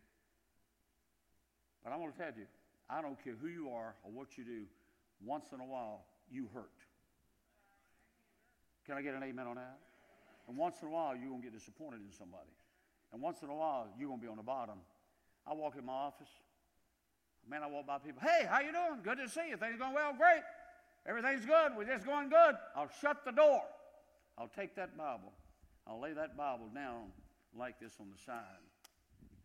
[1.80, 2.44] But I'm going to tell you,
[2.88, 4.68] I don't care who you are or what you do,
[5.24, 6.76] once in a while, you hurt.
[8.84, 9.78] Can I get an amen on that?
[10.52, 12.52] And once in a while, you're going to get disappointed in somebody.
[13.10, 14.84] And once in a while, you're going to be on the bottom.
[15.48, 16.28] I walk in my office.
[17.48, 18.20] Man, I walk by people.
[18.20, 19.00] Hey, how you doing?
[19.02, 19.56] Good to see you.
[19.56, 20.12] Things going well?
[20.12, 20.44] Great.
[21.08, 21.72] Everything's good.
[21.74, 22.54] We're just going good.
[22.76, 23.62] I'll shut the door.
[24.36, 25.32] I'll take that Bible.
[25.86, 27.16] I'll lay that Bible down
[27.58, 28.60] like this on the side.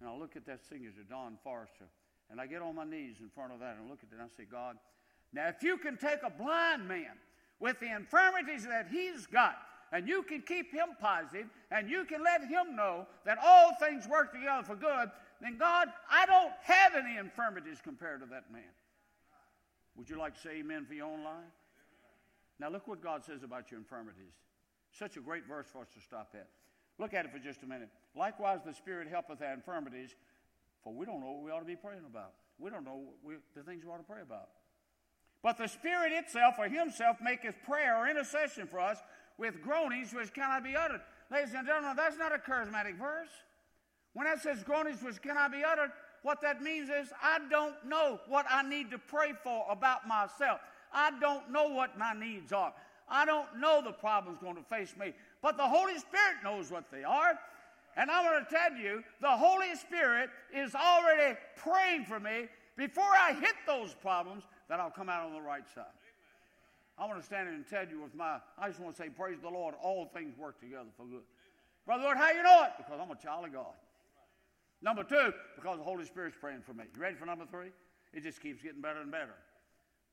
[0.02, 1.88] And I'll look at that signature, Don Forrester.
[2.30, 4.24] And I get on my knees in front of that and look at it and
[4.24, 4.76] I say, God,
[5.32, 7.15] now if you can take a blind man
[7.62, 9.56] with the infirmities that he's got,
[9.91, 14.08] and you can keep him positive, and you can let him know that all things
[14.08, 15.10] work together for good,
[15.41, 18.63] then God, I don't have any infirmities compared to that man.
[19.95, 21.54] Would you like to say amen for your own life?
[22.60, 24.34] Now look what God says about your infirmities.
[24.91, 26.47] Such a great verse for us to stop at.
[27.00, 27.89] Look at it for just a minute.
[28.15, 30.15] Likewise, the Spirit helpeth our infirmities,
[30.84, 32.34] for we don't know what we ought to be praying about.
[32.58, 34.50] We don't know we, the things we ought to pray about.
[35.43, 38.97] But the Spirit itself or Himself maketh prayer or intercession for us
[39.38, 41.02] with groanings which cannot be uttered.
[41.32, 43.30] Ladies and gentlemen, that's not a charismatic verse.
[44.13, 45.91] When that says groanings which cannot be uttered,
[46.23, 50.60] what that means is I don't know what I need to pray for about myself.
[50.91, 52.73] I don't know what my needs are.
[53.10, 56.91] I don't know the problems going to face me, but the Holy Spirit knows what
[56.91, 57.39] they are.
[57.95, 63.04] And I want to tell you, the Holy Spirit is already praying for me before
[63.04, 65.86] I hit those problems that I'll come out on the right side.
[66.97, 69.10] I want to stand here and tell you with my, I just want to say,
[69.10, 71.21] praise the Lord, all things work together for good.
[71.86, 72.71] Brother Lord, how you know it?
[72.77, 73.75] Because I'm a child of God.
[74.81, 76.86] Number two, because the Holy Spirit's praying for me.
[76.95, 77.69] You ready for number three?
[78.13, 79.36] It just keeps getting better and better.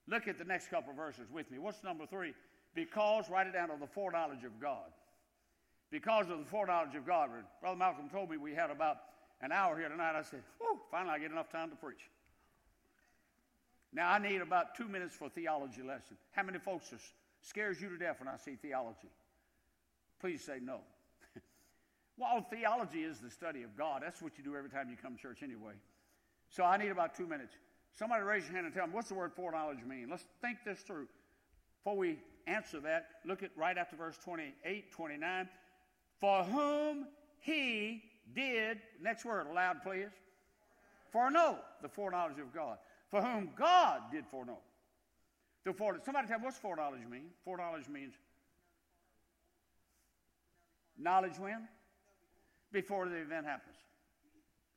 [0.07, 1.59] Look at the next couple of verses with me.
[1.59, 2.35] What's number three?
[2.75, 4.93] Because, write it down, of the foreknowledge of God.
[5.91, 7.31] Because of the foreknowledge of God.
[7.61, 8.97] Brother Malcolm told me we had about
[9.41, 10.17] an hour here tonight.
[10.17, 12.11] I said, whew, finally I get enough time to preach.
[13.95, 16.17] Now I need about two minutes for a theology lesson.
[16.33, 16.99] How many folks are,
[17.43, 19.09] scares you to death when I say theology?
[20.21, 20.81] Please say no.
[22.19, 24.03] well, theology is the study of God.
[24.05, 25.75] That's what you do every time you come to church anyway.
[26.51, 27.55] So I need about two minutes.
[27.97, 30.09] Somebody raise your hand and tell me, what's the word foreknowledge mean?
[30.11, 31.07] Let's think this through.
[31.85, 35.49] Before we answer that, look at right after verse 28, 29.
[36.21, 37.07] For whom
[37.39, 38.03] he
[38.35, 40.09] did, next word, aloud please.
[41.13, 42.79] Foreknow the foreknowledge of God.
[43.15, 44.59] For whom God did foreknow.
[45.65, 47.27] The fore, somebody tell me, what's foreknowledge mean?
[47.45, 48.15] Foreknowledge means
[50.99, 51.69] knowledge when?
[52.73, 53.77] Before the event happens.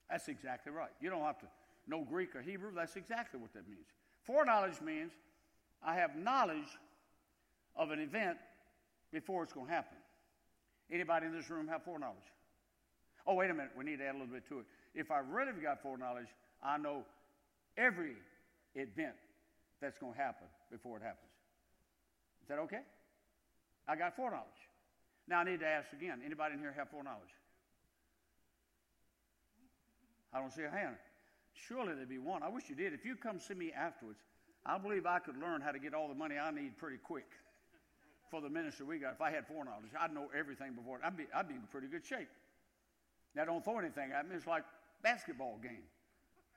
[0.07, 0.91] That's exactly right.
[1.01, 1.47] You don't have to
[1.87, 2.69] know Greek or Hebrew.
[2.75, 3.87] That's exactly what that means.
[4.21, 5.13] Foreknowledge means
[5.83, 6.77] I have knowledge
[7.75, 8.37] of an event
[9.11, 9.97] before it's going to happen.
[10.91, 12.17] Anybody in this room have foreknowledge?
[13.25, 13.71] Oh, wait a minute.
[13.75, 14.65] We need to add a little bit to it.
[14.93, 16.27] If I really got foreknowledge,
[16.61, 17.03] I know
[17.77, 18.15] every
[18.75, 19.15] event
[19.81, 21.31] that's going to happen before it happens.
[22.41, 22.81] Is that okay?
[23.87, 24.47] I got foreknowledge.
[25.27, 26.21] Now I need to ask again.
[26.25, 27.35] Anybody in here have foreknowledge?
[30.33, 30.95] I don't see a hand.
[31.53, 32.43] Surely there'd be one.
[32.43, 32.93] I wish you did.
[32.93, 34.19] If you come see me afterwards,
[34.65, 37.27] I believe I could learn how to get all the money I need pretty quick
[38.29, 39.13] for the ministry we got.
[39.13, 40.99] If I had foreknowledge, I'd know everything before.
[41.03, 42.27] I'd be, I'd be in pretty good shape.
[43.35, 44.35] Now, don't throw anything at me.
[44.35, 44.63] It's like
[45.03, 45.83] basketball game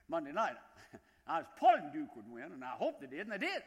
[0.09, 0.55] Monday night.
[1.31, 3.63] I was pulling Duke would win, and I hoped they did, and they did.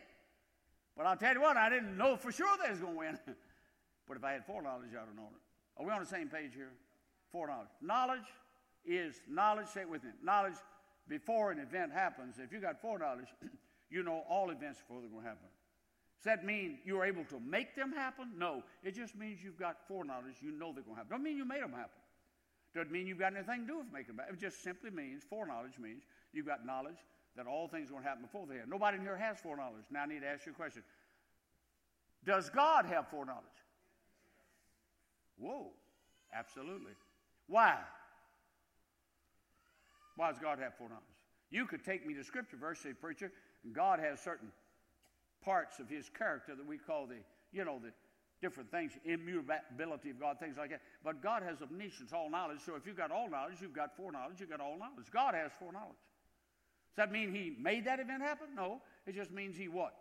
[0.97, 3.19] But I'll tell you what, I didn't know for sure they was going to win.
[4.07, 5.81] but if I had foreknowledge, I'd have known it.
[5.81, 6.73] Are we on the same page here?
[7.33, 7.71] Foreknowledge.
[7.81, 8.29] Knowledge
[8.85, 9.69] is knowledge.
[9.69, 10.11] Say it with me.
[10.23, 10.55] Knowledge
[11.09, 12.37] before an event happens.
[12.39, 13.29] If you got foreknowledge,
[13.91, 15.49] you know all events before they're going to happen.
[16.19, 18.33] Does that mean you're able to make them happen?
[18.37, 18.63] No.
[18.83, 20.37] It just means you've got foreknowledge.
[20.43, 21.11] You know they're going to happen.
[21.11, 21.97] Don't mean you made them happen.
[22.75, 24.35] Doesn't mean you've got anything to do with making them happen.
[24.35, 26.99] It just simply means, foreknowledge means you've got knowledge
[27.37, 28.71] that all things are going to happen before they happen.
[28.71, 29.85] Nobody in here has foreknowledge.
[29.91, 30.83] Now I need to ask you a question.
[32.25, 33.45] Does God have foreknowledge?
[35.39, 35.73] Whoa,
[36.33, 36.93] absolutely.
[37.49, 37.77] Why?
[40.17, 41.05] Why does God have foreknowledge?
[41.51, 43.33] You could take me to scripture verse, say, preacher,
[43.73, 44.49] God has certain
[45.45, 47.17] parts of his character that we call the,
[47.53, 47.93] you know, the
[48.41, 50.81] different things, immutability of God, things like that.
[51.03, 52.59] But God has omniscience, all knowledge.
[52.65, 55.07] So if you've got all knowledge, you've got foreknowledge, you've got all knowledge.
[55.13, 55.97] God has foreknowledge.
[56.95, 58.49] Does that mean he made that event happen?
[58.55, 58.81] No.
[59.05, 59.95] It just means he what?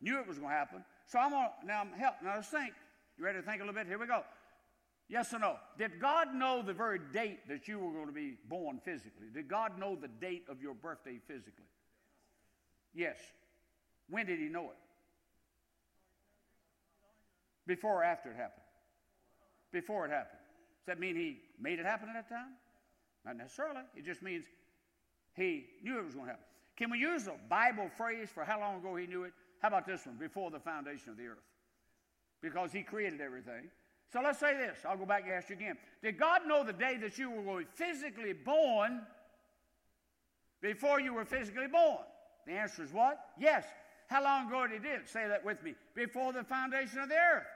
[0.00, 0.84] Knew it was going to happen.
[1.06, 2.14] So I'm going to, now help.
[2.24, 2.72] Now let's think.
[3.18, 3.86] You ready to think a little bit?
[3.86, 4.22] Here we go.
[5.08, 5.56] Yes or no?
[5.76, 9.26] Did God know the very date that you were going to be born physically?
[9.34, 11.64] Did God know the date of your birthday physically?
[12.94, 13.16] Yes.
[14.08, 14.76] When did he know it?
[17.66, 18.64] Before or after it happened?
[19.72, 20.40] Before it happened.
[20.80, 22.52] Does that mean he made it happen at that time?
[23.26, 23.82] Not necessarily.
[23.94, 24.46] It just means
[25.38, 26.44] he knew it was going to happen.
[26.76, 29.32] Can we use a Bible phrase for how long ago he knew it?
[29.60, 30.16] How about this one?
[30.16, 31.38] Before the foundation of the earth.
[32.40, 33.70] Because he created everything.
[34.12, 34.78] So let's say this.
[34.88, 35.76] I'll go back and ask you again.
[36.02, 39.02] Did God know the day that you were going to be physically born
[40.62, 41.98] before you were physically born?
[42.46, 43.18] The answer is what?
[43.38, 43.64] Yes.
[44.06, 45.08] How long ago did he did?
[45.08, 45.74] Say that with me.
[45.94, 47.46] Before the foundation of the earth.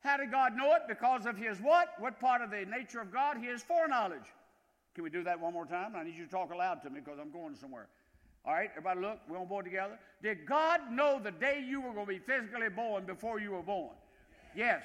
[0.00, 0.82] How did God know it?
[0.88, 1.88] Because of his what?
[1.98, 3.36] What part of the nature of God?
[3.36, 4.32] His foreknowledge.
[4.94, 5.94] Can we do that one more time?
[5.96, 7.88] I need you to talk aloud to me because I'm going somewhere.
[8.44, 9.98] All right, everybody look, we're on board together.
[10.22, 13.62] Did God know the day you were going to be physically born before you were
[13.62, 13.94] born?
[14.56, 14.84] Yes.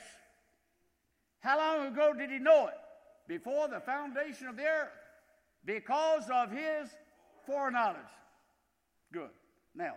[1.39, 2.73] How long ago did he know it?
[3.27, 4.89] Before the foundation of the earth.
[5.65, 6.89] Because of his
[7.45, 7.99] foreknowledge.
[9.13, 9.29] Good.
[9.75, 9.95] Now,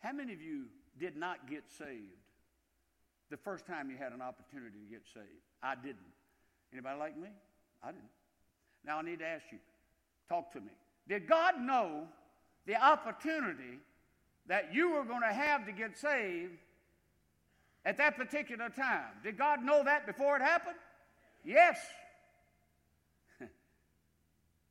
[0.00, 0.64] how many of you
[0.98, 2.10] did not get saved
[3.30, 5.26] the first time you had an opportunity to get saved?
[5.62, 5.98] I didn't.
[6.72, 7.28] Anybody like me?
[7.82, 8.10] I didn't.
[8.84, 9.58] Now I need to ask you,
[10.28, 10.72] talk to me.
[11.08, 12.04] Did God know
[12.66, 13.80] the opportunity
[14.46, 16.58] that you were going to have to get saved
[17.84, 19.10] at that particular time.
[19.22, 20.76] Did God know that before it happened?
[21.44, 21.78] Yes.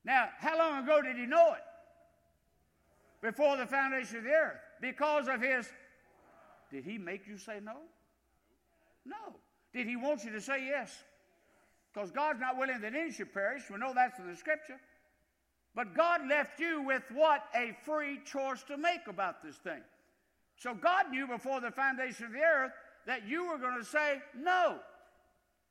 [0.06, 1.64] now, how long ago did He know it?
[3.22, 4.60] Before the foundation of the earth.
[4.80, 5.68] Because of His.
[6.72, 7.78] Did He make you say no?
[9.06, 9.36] No.
[9.74, 10.98] Did He want you to say yes?
[11.94, 13.64] Because God's not willing that any should perish.
[13.70, 14.80] We know that's in the Scripture.
[15.76, 17.44] But God left you with what?
[17.56, 19.82] A free choice to make about this thing.
[20.58, 22.72] So God knew before the foundation of the earth
[23.08, 24.78] that you were going to say no.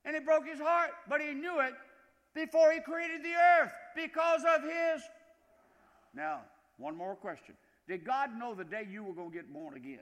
[0.04, 1.74] And it broke his heart, but he knew it
[2.34, 5.02] before he created the earth because of his.
[6.14, 6.40] Now,
[6.78, 7.54] one more question.
[7.86, 9.98] Did God know the day you were going to get born again?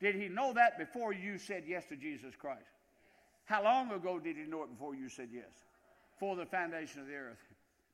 [0.00, 2.75] Did he know that before you said yes to Jesus Christ?
[3.46, 5.64] How long ago did he know it before you said yes?
[6.18, 7.42] For the foundation of the earth.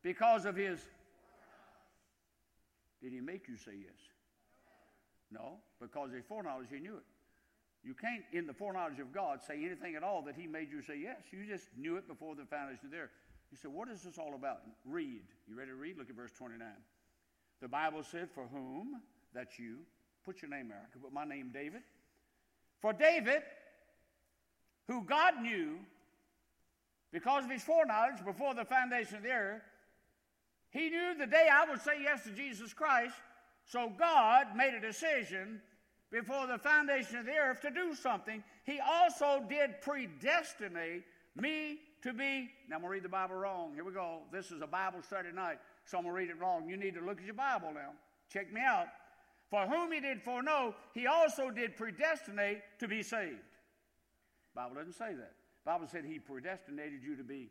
[0.03, 0.81] Because of his.
[3.01, 3.99] Did he make you say yes?
[5.31, 7.05] No, because of his foreknowledge, he knew it.
[7.85, 10.83] You can't, in the foreknowledge of God, say anything at all that He made you
[10.83, 11.19] say yes.
[11.33, 13.11] You just knew it before the foundation of there.
[13.51, 14.61] You say, What is this all about?
[14.85, 15.23] Read.
[15.49, 15.99] You ready to read?
[15.99, 16.67] Look at verse 29.
[17.61, 19.03] The Bible said, For whom?
[19.35, 19.79] That's you.
[20.25, 20.81] Put your name there.
[20.81, 21.83] I could put my name, David.
[22.81, 23.43] For David,
[24.89, 25.79] who God knew
[27.13, 29.63] because of his foreknowledge before the foundation of the earth,
[30.71, 33.15] he knew the day I would say yes to Jesus Christ.
[33.67, 35.61] So God made a decision
[36.11, 38.43] before the foundation of the earth to do something.
[38.65, 41.05] He also did predestinate
[41.37, 42.51] me to be.
[42.69, 43.73] Now, I'm going to read the Bible wrong.
[43.75, 44.21] Here we go.
[44.33, 46.69] This is a Bible study night, so I'm going to read it wrong.
[46.69, 47.93] You need to look at your Bible now.
[48.31, 48.87] Check me out.
[49.51, 53.41] For whom he did foreknow, he also did predestinate to be saved.
[54.55, 55.33] Bible doesn't say that.
[55.65, 57.49] Bible said he predestinated you to be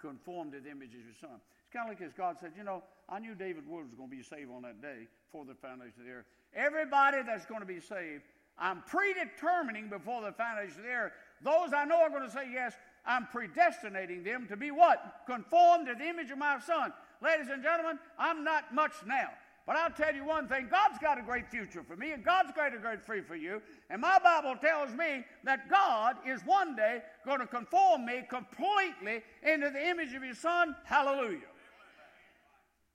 [0.00, 1.40] conformed to the image of your son.
[1.64, 4.10] It's kind of like as God said, you know, I knew David Wood was going
[4.10, 6.26] to be saved on that day for the foundation of the earth.
[6.54, 8.22] Everybody that's going to be saved,
[8.58, 11.12] I'm predetermining before the foundation of the earth.
[11.42, 12.74] Those I know are going to say yes,
[13.06, 15.22] I'm predestinating them to be what?
[15.26, 16.92] Conformed to the image of my son.
[17.22, 19.30] Ladies and gentlemen, I'm not much now.
[19.66, 22.52] But I'll tell you one thing God's got a great future for me, and God's
[22.52, 23.62] got a great free for you.
[23.90, 29.22] And my Bible tells me that God is one day going to conform me completely
[29.42, 30.74] into the image of His Son.
[30.84, 31.46] Hallelujah.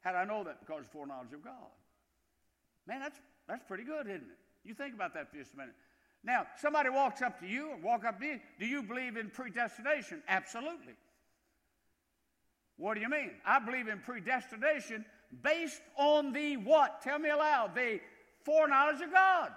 [0.02, 0.60] How do I know that?
[0.60, 1.54] Because of foreknowledge of God.
[2.86, 4.38] Man, that's that's pretty good, isn't it?
[4.66, 5.76] You think about that for just a minute.
[6.24, 8.40] Now, somebody walks up to you or walk up to you.
[8.60, 10.22] Do you believe in predestination?
[10.28, 10.94] Absolutely.
[12.76, 13.32] What do you mean?
[13.46, 15.06] I believe in predestination
[15.44, 17.02] based on the what?
[17.02, 17.76] Tell me aloud.
[17.76, 18.00] The
[18.44, 19.52] foreknowledge of God.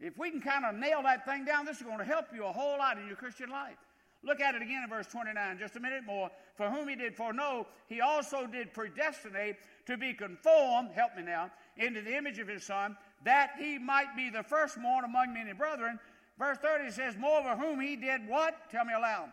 [0.00, 2.44] If we can kind of nail that thing down, this is going to help you
[2.44, 3.76] a whole lot in your Christian life.
[4.22, 6.30] Look at it again in verse 29, just a minute more.
[6.56, 9.56] For whom he did foreknow, he also did predestinate
[9.86, 14.16] to be conformed, help me now, into the image of his son, that he might
[14.16, 15.98] be the firstborn among many brethren.
[16.38, 18.70] Verse 30 says, Moreover, whom he did what?
[18.70, 19.30] Tell me aloud.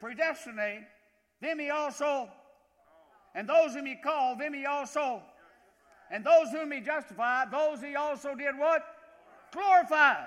[0.00, 0.82] Predestinate.
[1.40, 2.28] Then he also,
[3.34, 5.22] and those whom he called, them he also,
[6.10, 8.84] and those whom he justified, those he also did what?
[9.52, 10.26] Glorified.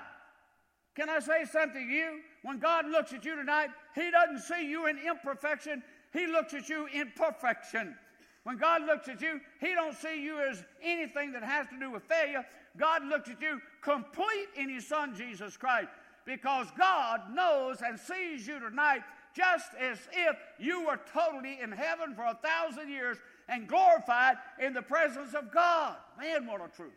[0.95, 2.21] Can I say something to you?
[2.41, 6.69] When God looks at you tonight, He doesn't see you in imperfection, He looks at
[6.69, 7.95] you in perfection.
[8.43, 11.91] When God looks at you, He don't see you as anything that has to do
[11.91, 12.43] with failure.
[12.77, 15.89] God looks at you complete in His Son Jesus Christ.
[16.25, 19.01] Because God knows and sees you tonight
[19.37, 23.17] just as if you were totally in heaven for a thousand years
[23.47, 25.95] and glorified in the presence of God.
[26.19, 26.91] Man, what a truth.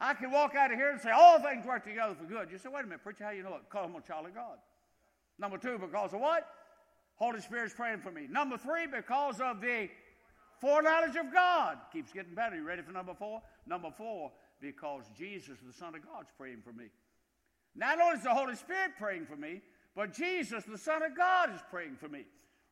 [0.00, 2.50] I can walk out of here and say, all things work together for good.
[2.50, 3.62] You say, wait a minute, preacher, how you know it?
[3.70, 4.58] Because I'm a child of God.
[5.38, 6.46] Number two, because of what?
[7.14, 8.26] Holy Spirit's praying for me.
[8.28, 9.88] Number three, because of the
[10.60, 11.78] foreknowledge of God.
[11.92, 12.56] Keeps getting better.
[12.56, 13.40] You ready for number four?
[13.66, 16.86] Number four, because Jesus, the Son of God, is praying for me.
[17.76, 19.60] Not only is the Holy Spirit praying for me,
[19.94, 22.24] but Jesus, the Son of God, is praying for me.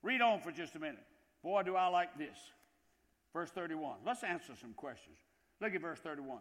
[0.02, 1.04] Read on for just a minute.
[1.42, 2.36] Boy, do I like this.
[3.32, 3.98] Verse 31.
[4.04, 5.16] Let's answer some questions.
[5.60, 6.38] Look at verse 31.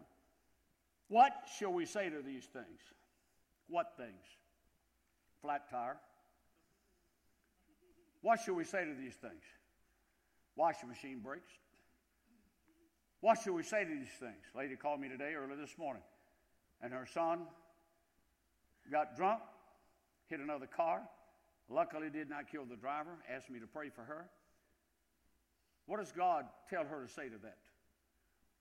[1.08, 2.80] What shall we say to these things?
[3.68, 4.24] What things?
[5.40, 5.96] Flat tire.
[8.22, 9.42] What shall we say to these things?
[10.56, 11.50] Washing machine breaks.
[13.20, 14.42] What shall we say to these things?
[14.54, 16.02] Lady called me today, early this morning,
[16.82, 17.40] and her son
[18.90, 19.40] got drunk,
[20.32, 21.02] hit another car.
[21.68, 23.20] Luckily, did not kill the driver.
[23.28, 24.24] Asked me to pray for her.
[25.84, 27.58] What does God tell her to say to that?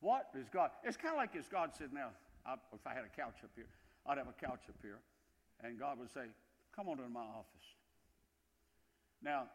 [0.01, 0.72] What is God?
[0.84, 2.09] It's kind of like this God said, now,
[2.45, 3.69] I, if I had a couch up here,
[4.05, 4.99] I'd have a couch up here,
[5.63, 6.26] and God would say,
[6.76, 7.67] "Come on to my office."
[9.22, 9.45] Now,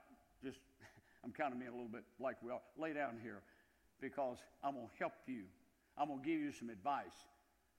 [0.43, 0.59] just
[1.25, 2.61] I'm counting me a little bit like we are.
[2.79, 3.43] Lay down here,
[4.01, 5.43] because I'm gonna help you.
[5.99, 7.27] I'm gonna give you some advice.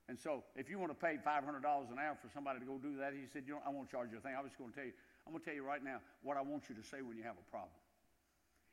[0.08, 2.96] And so, if you want to pay $500 an hour for somebody to go do
[2.96, 4.32] that, he said, you know, I won't charge you a thing.
[4.38, 4.92] I was going to tell you,
[5.26, 7.22] I'm going to tell you right now what I want you to say when you
[7.24, 7.76] have a problem.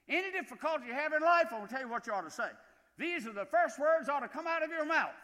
[0.07, 2.31] Any difficulty you have in life, I'm going to tell you what you ought to
[2.31, 2.47] say.
[2.97, 5.17] These are the first words ought to come out of your mouth.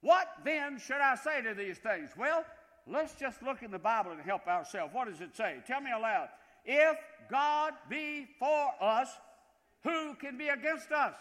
[0.00, 2.10] What then should I say to these things?
[2.18, 2.44] Well,
[2.86, 4.92] let's just look in the Bible and help ourselves.
[4.92, 5.56] What does it say?
[5.66, 6.28] Tell me aloud.
[6.64, 6.96] If
[7.30, 9.08] God be for us,
[9.84, 11.14] who can be against us?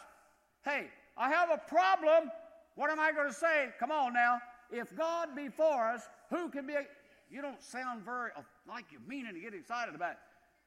[0.64, 2.32] Hey, I have a problem.
[2.76, 3.70] What am I going to say?
[3.80, 4.40] Come on now.
[4.72, 6.74] If God be for us, who can be?
[7.30, 10.18] You don't sound very uh, like you're meaning to get excited about it.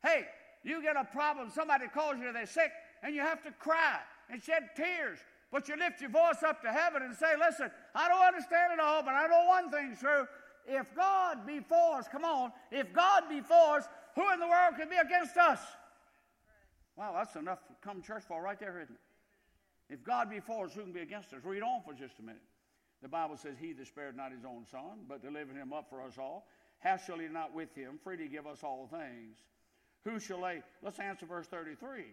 [0.02, 0.24] Hey,
[0.64, 2.70] you get a problem, somebody calls you, they're sick,
[3.02, 3.98] and you have to cry
[4.30, 5.18] and shed tears.
[5.50, 8.80] But you lift your voice up to heaven and say, Listen, I don't understand it
[8.80, 10.26] all, but I know one thing's true.
[10.66, 14.46] If God be for us, come on, if God be for us, who in the
[14.46, 15.60] world can be against us?
[16.96, 19.00] Wow, that's enough to come to church for right there, isn't it?
[19.90, 21.40] If God be for us, who can be against us?
[21.44, 22.42] Read on for just a minute.
[23.02, 26.02] The Bible says, He that spared not his own son, but delivered him up for
[26.02, 26.46] us all,
[26.80, 29.36] how shall he not with him freely give us all things?
[30.04, 30.62] Who shall lay?
[30.82, 32.04] Let's answer verse 33.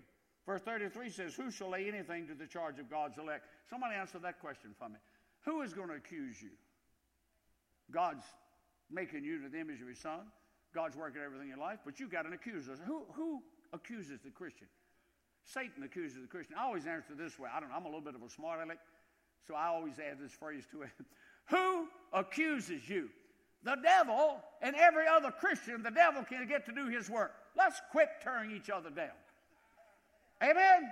[0.45, 3.45] Verse 33 says, Who shall lay anything to the charge of God's elect?
[3.69, 4.95] Somebody answer that question for me.
[5.45, 6.51] Who is going to accuse you?
[7.91, 8.25] God's
[8.91, 10.21] making you to the image of his son.
[10.73, 12.77] God's working everything in your life, but you got an accuser.
[12.85, 14.67] Who, who accuses the Christian?
[15.45, 16.55] Satan accuses the Christian.
[16.59, 17.49] I always answer this way.
[17.53, 17.75] I don't know.
[17.75, 18.79] I'm a little bit of a smart aleck,
[19.47, 20.89] so I always add this phrase to it.
[21.49, 23.09] Who accuses you?
[23.63, 27.33] The devil and every other Christian, the devil can get to do his work.
[27.55, 29.15] Let's quit tearing each other down.
[30.43, 30.91] Amen?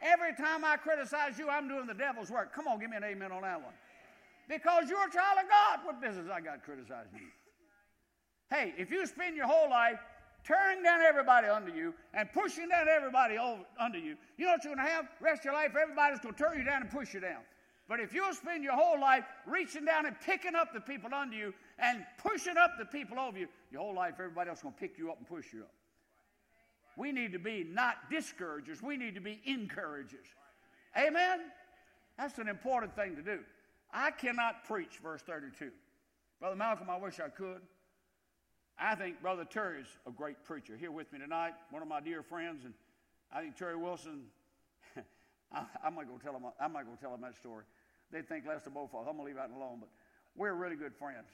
[0.00, 2.54] Every time I criticize you, I'm doing the devil's work.
[2.54, 3.72] Come on, give me an amen on that one.
[4.48, 5.80] Because you're a child of God.
[5.84, 7.28] What business I got criticizing you?
[8.50, 9.98] Hey, if you spend your whole life
[10.48, 14.64] tearing down everybody under you and pushing down everybody over, under you, you know what
[14.64, 15.06] you're going to have?
[15.20, 17.42] Rest of your life, everybody's going to tear you down and push you down.
[17.86, 21.36] But if you'll spend your whole life reaching down and picking up the people under
[21.36, 24.74] you and pushing up the people over you, your whole life, everybody else is going
[24.74, 25.72] to pick you up and push you up.
[26.96, 30.26] We need to be not discouragers, we need to be encouragers.
[30.96, 31.40] Amen?
[32.16, 33.40] That's an important thing to do.
[33.92, 35.70] I cannot preach, verse 32.
[36.40, 37.60] Brother Malcolm, I wish I could.
[38.80, 42.22] I think Brother Terry's a great preacher here with me tonight, one of my dear
[42.22, 42.74] friends, and
[43.32, 44.22] I think Terry Wilson.
[45.52, 46.44] I, am not to tell him.
[46.60, 47.64] I'm not to tell him that story.
[48.12, 49.06] They think less of both of us.
[49.08, 49.78] I'm going to leave that alone.
[49.80, 49.88] But
[50.36, 51.28] we're really good friends,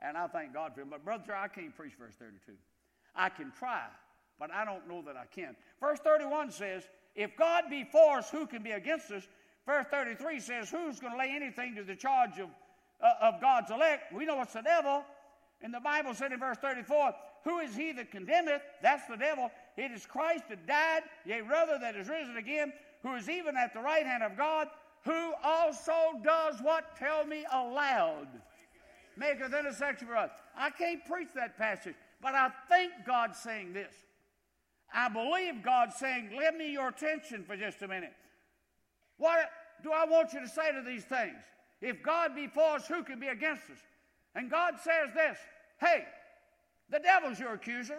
[0.00, 0.88] and I thank God for him.
[0.90, 2.52] But brother Terry, I can't preach verse 32.
[3.16, 3.82] I can try,
[4.38, 5.56] but I don't know that I can.
[5.80, 6.84] Verse 31 says,
[7.16, 9.24] If God be for us, who can be against us?
[9.66, 12.50] Verse 33 says, Who's going to lay anything to the charge of,
[13.02, 14.12] uh, of God's elect?
[14.12, 15.04] We know it's the devil.
[15.64, 18.60] And the Bible said in verse 34, who is he that condemneth?
[18.82, 19.50] That's the devil.
[19.78, 22.70] It is Christ that died, yea, rather that is risen again,
[23.02, 24.68] who is even at the right hand of God,
[25.06, 26.96] who also does what?
[26.98, 28.28] Tell me aloud.
[29.18, 30.30] Maketh intercession for us.
[30.54, 33.94] I can't preach that passage, but I think God's saying this.
[34.92, 38.12] I believe God's saying, Give me your attention for just a minute.
[39.16, 39.50] What
[39.82, 41.42] do I want you to say to these things?
[41.80, 43.78] If God be for us, who can be against us?
[44.34, 45.38] And God says this
[45.84, 46.04] Hey,
[46.90, 47.98] the devil's your accuser.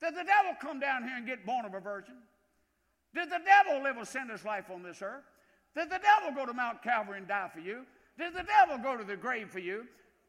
[0.00, 2.14] Did the devil come down here and get born of a virgin?
[3.14, 5.24] Did the devil live a sinless life on this earth?
[5.76, 7.84] Did the devil go to Mount Calvary and die for you?
[8.18, 9.84] Did the devil go to the grave for you?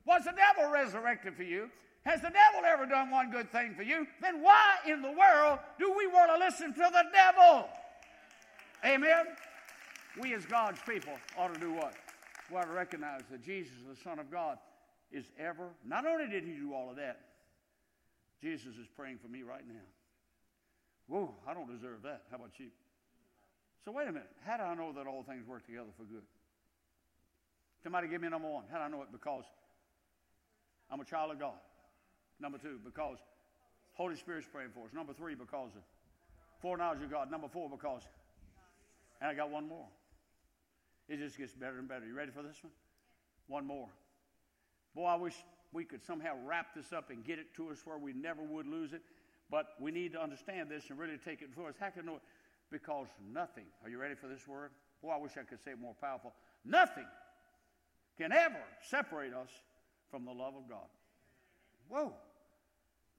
[0.06, 1.70] Was the devil resurrected for you?
[2.06, 4.06] Has the devil ever done one good thing for you?
[4.22, 7.70] Then why in the world do we want to listen to the devil?
[8.86, 9.26] Amen?
[10.22, 11.94] We as God's people ought to do what?
[12.52, 14.58] We ought to recognize that Jesus, is the Son of God,
[15.14, 17.20] is ever, not only did he do all of that,
[18.42, 19.86] Jesus is praying for me right now.
[21.08, 22.24] Whoa, I don't deserve that.
[22.30, 22.68] How about you?
[23.86, 24.30] So wait a minute.
[24.46, 26.24] How do I know that all things work together for good?
[27.84, 28.64] Somebody give me number one.
[28.72, 29.12] How do I know it?
[29.12, 29.44] Because
[30.90, 31.60] I'm a child of God.
[32.40, 33.18] Number two, because
[33.94, 34.94] Holy Spirit's praying for us.
[34.94, 35.84] Number three, because of
[36.62, 37.30] foreknowledge of God.
[37.30, 38.02] Number four, because.
[39.22, 39.88] And I got one more.
[41.08, 42.06] It just gets better and better.
[42.06, 42.72] You ready for this one?
[43.48, 43.90] One more.
[44.96, 45.36] Boy, I wish
[45.72, 48.68] we could somehow wrap this up and get it to us where we never would
[48.68, 49.02] lose it.
[49.50, 51.76] But we need to understand this and really take it for us.
[51.80, 52.22] How can know it?
[52.72, 54.72] Because nothing, are you ready for this word?
[55.02, 56.34] Boy, I wish I could say it more powerful.
[56.66, 57.06] Nothing
[58.18, 59.50] can ever separate us
[60.10, 60.88] from the love of God.
[61.90, 62.14] Whoa,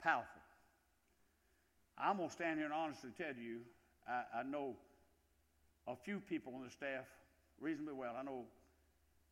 [0.02, 0.40] powerful.
[1.96, 3.60] I'm going to stand here and honestly tell you,
[4.08, 4.74] I, I know
[5.86, 7.04] a few people on the staff
[7.60, 8.14] reasonably well.
[8.18, 8.44] I know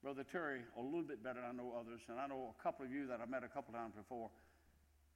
[0.03, 2.85] Brother Terry a little bit better than I know others, and I know a couple
[2.85, 4.31] of you that I've met a couple times before.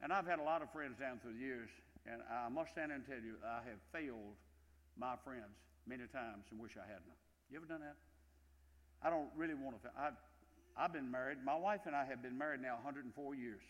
[0.01, 1.67] And I've had a lot of friends down through the years,
[2.07, 4.39] and I must stand and tell you, I have failed
[4.95, 7.11] my friends many times and wish I hadn't.
[7.51, 7.99] You ever done that?
[9.03, 9.91] I don't really want to.
[9.99, 10.15] I've,
[10.79, 11.43] I've been married.
[11.43, 13.59] My wife and I have been married now 104 years.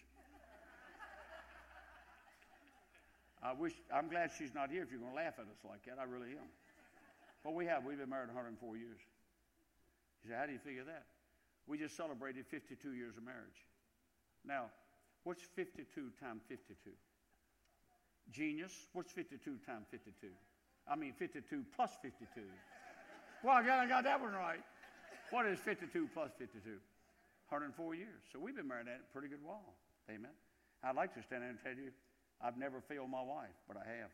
[3.44, 3.74] I wish.
[3.90, 4.84] I'm glad she's not here.
[4.84, 6.46] If you're going to laugh at us like that, I really am.
[7.44, 7.86] But we have.
[7.86, 9.02] We've been married 104 years.
[10.24, 11.06] You say, how do you figure that?
[11.68, 13.68] We just celebrated 52 years of marriage.
[14.46, 14.72] Now,
[15.24, 15.86] what's 52
[16.20, 16.92] times 52?
[18.32, 20.28] Genius, what's 52 times 52?
[20.88, 22.42] I mean, 52 plus 52.
[23.44, 24.64] well, I got, I got that one right.
[25.32, 26.60] What is 52 plus 52?
[27.50, 28.24] 104 years.
[28.32, 29.76] So we've been married a pretty good while.
[30.10, 30.32] Amen.
[30.84, 31.92] I'd like to stand there and tell you,
[32.42, 34.12] I've never failed my wife, but I have.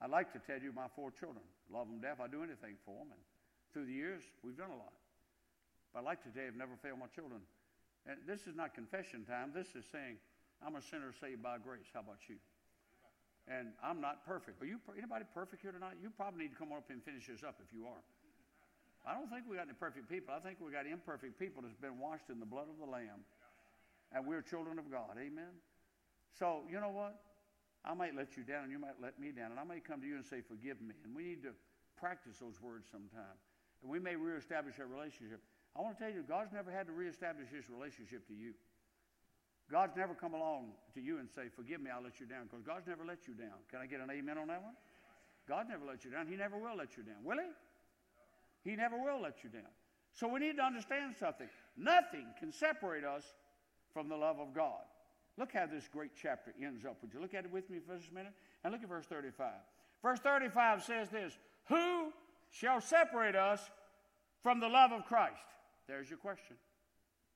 [0.00, 1.44] I'd like to tell you my four children.
[1.72, 2.20] Love them deaf.
[2.20, 3.08] I do anything for them.
[3.12, 3.20] And
[3.74, 4.94] through the years, we've done a lot.
[5.92, 7.42] But like today, I've never failed my children.
[8.06, 9.50] And this is not confession time.
[9.50, 10.22] This is saying,
[10.62, 11.90] I'm a sinner saved by grace.
[11.92, 12.38] How about you?
[13.50, 14.62] And I'm not perfect.
[14.62, 15.98] Are you anybody perfect here tonight?
[16.00, 18.02] You probably need to come on up and finish this up if you are.
[19.04, 20.32] I don't think we got any perfect people.
[20.32, 23.20] I think we got imperfect people that's been washed in the blood of the Lamb.
[24.16, 25.20] And we're children of God.
[25.20, 25.60] Amen.
[26.32, 27.20] So, you know what?
[27.84, 29.52] I might let you down and you might let me down.
[29.52, 30.96] And I may come to you and say, Forgive me.
[31.04, 31.52] And we need to
[32.00, 33.36] practice those words sometime
[33.84, 35.44] and we may reestablish that relationship.
[35.76, 38.56] I want to tell you, God's never had to reestablish his relationship to you.
[39.70, 42.64] God's never come along to you and say, Forgive me, I'll let you down, because
[42.64, 43.60] God's never let you down.
[43.70, 44.72] Can I get an amen on that one?
[45.46, 46.26] God never let you down.
[46.26, 47.20] He never will let you down.
[47.22, 48.70] Will he?
[48.70, 49.68] He never will let you down.
[50.14, 51.48] So we need to understand something.
[51.76, 53.24] Nothing can separate us
[53.92, 54.80] from the love of God.
[55.36, 56.96] Look how this great chapter ends up.
[57.02, 58.32] Would you look at it with me for just a minute?
[58.62, 59.52] And look at verse 35.
[60.00, 61.36] Verse 35 says this
[61.68, 62.12] Who
[62.54, 63.60] shall separate us
[64.42, 65.44] from the love of Christ?
[65.88, 66.56] There's your question.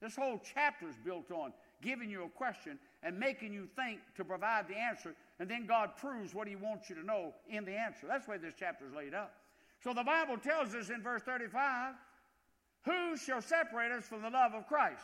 [0.00, 1.52] This whole chapter is built on
[1.82, 5.90] giving you a question and making you think to provide the answer, and then God
[5.96, 8.06] proves what He wants you to know in the answer.
[8.06, 9.34] That's way this chapter is laid up.
[9.82, 11.94] So the Bible tells us in verse 35
[12.84, 15.02] Who shall separate us from the love of Christ?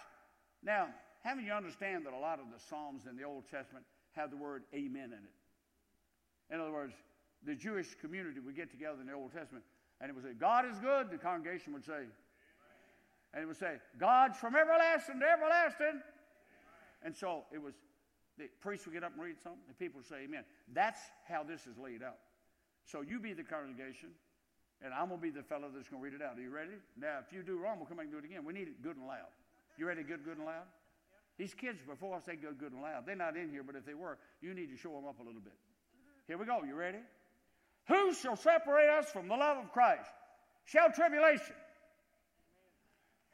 [0.62, 0.88] Now,
[1.22, 4.36] having you understand that a lot of the Psalms in the Old Testament have the
[4.36, 6.54] word amen in it.
[6.54, 6.94] In other words,
[7.44, 9.64] the Jewish community would get together in the Old Testament
[10.04, 12.04] and it would say, God is good, the congregation would say.
[13.32, 16.02] And it would say, God's from everlasting to everlasting.
[17.02, 17.72] And so it was,
[18.36, 20.44] the priest would get up and read something, and people would say, Amen.
[20.74, 22.20] That's how this is laid out.
[22.84, 24.10] So you be the congregation,
[24.84, 26.36] and I'm going to be the fellow that's going to read it out.
[26.36, 26.76] Are you ready?
[27.00, 28.44] Now, if you do wrong, we'll come back and do it again.
[28.44, 29.32] We need it good and loud.
[29.80, 30.68] You ready good, good and loud?
[31.38, 33.86] These kids, before I say good, good and loud, they're not in here, but if
[33.86, 35.56] they were, you need to show them up a little bit.
[36.28, 36.60] Here we go.
[36.60, 37.00] You ready?
[37.88, 40.10] Who shall separate us from the love of Christ?
[40.64, 41.54] Shall tribulation?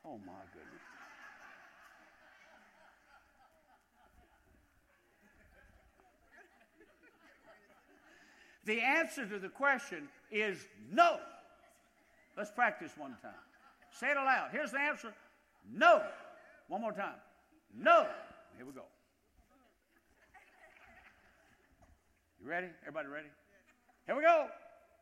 [0.04, 0.80] Oh my goodness.
[8.64, 11.18] The answer to the question is no.
[12.36, 13.32] Let's practice one time.
[13.92, 14.50] Say it aloud.
[14.52, 15.12] Here's the answer
[15.72, 16.02] no.
[16.68, 17.14] One more time.
[17.76, 18.06] No.
[18.56, 18.84] Here we go.
[22.42, 22.68] You ready?
[22.82, 23.28] Everybody ready?
[24.10, 24.46] Here we go.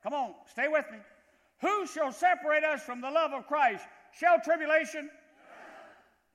[0.02, 0.98] Come on, stay with me.
[1.62, 3.86] Who shall separate us from the love of Christ?
[4.12, 5.08] Shall tribulation,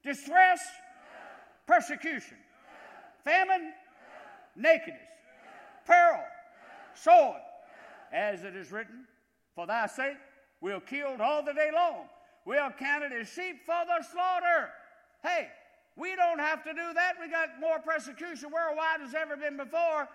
[0.04, 0.60] distress,
[1.68, 2.38] persecution,
[3.24, 3.74] famine,
[4.56, 5.04] nakedness,
[5.86, 6.24] peril,
[6.96, 7.42] sword,
[8.12, 9.06] as it is written,
[9.54, 10.18] For thy sake
[10.60, 12.08] we are killed all the day long.
[12.44, 14.72] We are counted as sheep for the slaughter.
[15.22, 15.50] Hey,
[15.96, 17.14] we don't have to do that.
[17.22, 20.10] We got more persecution worldwide as ever been before.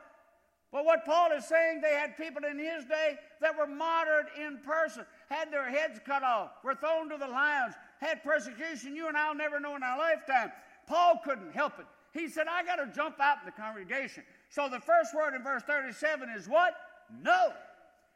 [0.71, 4.59] But what Paul is saying, they had people in his day that were martyred in
[4.59, 9.16] person, had their heads cut off, were thrown to the lions, had persecution you and
[9.16, 10.53] I'll never know in our lifetime.
[10.87, 11.87] Paul couldn't help it.
[12.12, 14.25] He said, I got to jump out in the congregation.
[14.51, 16.75] So the first word in verse 37 is what?
[17.23, 17.53] No.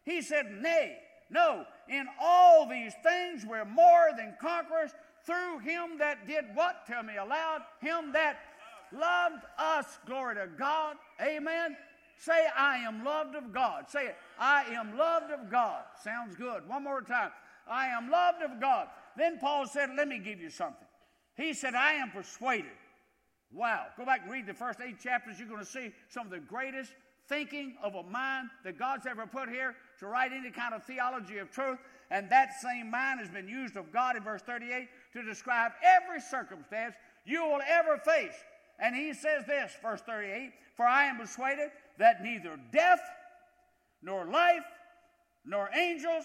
[0.05, 0.99] He said, Nay,
[1.31, 1.65] no.
[1.89, 4.91] In all these things we're more than conquerors
[5.25, 6.87] through him that did what?
[6.87, 7.63] Tell me aloud.
[7.81, 8.39] Him that
[8.93, 9.87] loved us.
[10.07, 10.97] Glory to God.
[11.21, 11.77] Amen.
[12.23, 13.91] Say, I am loved of God.
[13.91, 14.17] Say it.
[14.39, 15.83] I am loved of God.
[16.05, 16.69] Sounds good.
[16.69, 17.31] One more time.
[17.69, 18.87] I am loved of God.
[19.17, 20.87] Then Paul said, Let me give you something.
[21.37, 22.71] He said, I am persuaded.
[23.53, 23.87] Wow.
[23.97, 25.41] Go back and read the first eight chapters.
[25.41, 26.93] You're going to see some of the greatest
[27.29, 31.39] thinking of a mind that God's ever put here to write any kind of theology
[31.39, 31.79] of truth.
[32.13, 36.21] And that same mind has been used of God in verse 38 to describe every
[36.21, 36.95] circumstance
[37.25, 38.37] you will ever face.
[38.79, 41.71] And he says this, verse 38 For I am persuaded
[42.03, 43.01] that neither death,
[44.03, 44.65] nor life,
[45.45, 46.25] nor angels,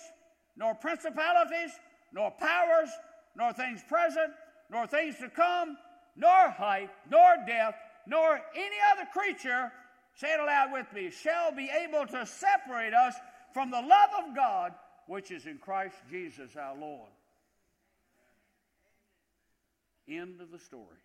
[0.56, 1.70] nor principalities,
[2.12, 2.90] nor powers,
[3.36, 4.34] nor things present,
[4.72, 5.78] nor things to come,
[6.16, 9.72] nor height, nor depth, nor any other creature,
[10.16, 13.14] say it aloud with me, shall be able to separate us
[13.54, 14.74] from the love of God
[15.06, 17.12] which is in Christ Jesus our Lord.
[20.10, 20.98] End of the story.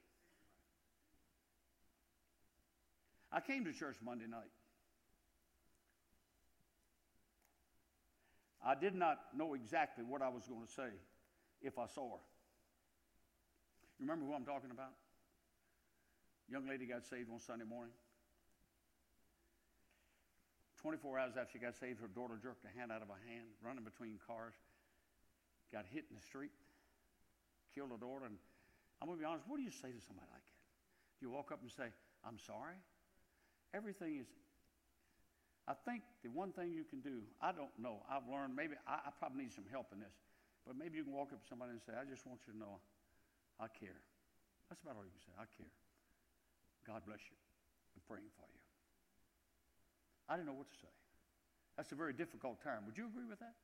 [3.30, 4.50] I came to church Monday night.
[8.64, 10.90] I did not know exactly what I was going to say
[11.62, 12.24] if I saw her.
[13.98, 14.94] You remember who I'm talking about?
[16.50, 17.94] Young lady got saved on Sunday morning.
[20.82, 23.46] 24 hours after she got saved, her daughter jerked a hand out of her hand,
[23.62, 24.54] running between cars,
[25.70, 26.50] got hit in the street,
[27.74, 28.26] killed her daughter.
[28.26, 28.34] And
[29.00, 30.58] I'm going to be honest, what do you say to somebody like that?
[31.22, 31.94] Do you walk up and say,
[32.26, 32.74] I'm sorry?
[33.72, 34.26] Everything is,
[35.68, 38.98] I think the one thing you can do, I don't know, I've learned, maybe I,
[39.06, 40.14] I probably need some help in this,
[40.66, 42.58] but maybe you can walk up to somebody and say, I just want you to
[42.58, 42.82] know
[43.62, 44.02] I care.
[44.66, 45.34] That's about all you can say.
[45.38, 45.70] I care.
[46.82, 47.38] God bless you.
[47.94, 48.62] I'm praying for you.
[50.26, 50.90] I didn't know what to say.
[51.78, 52.82] That's a very difficult time.
[52.90, 53.54] Would you agree with that?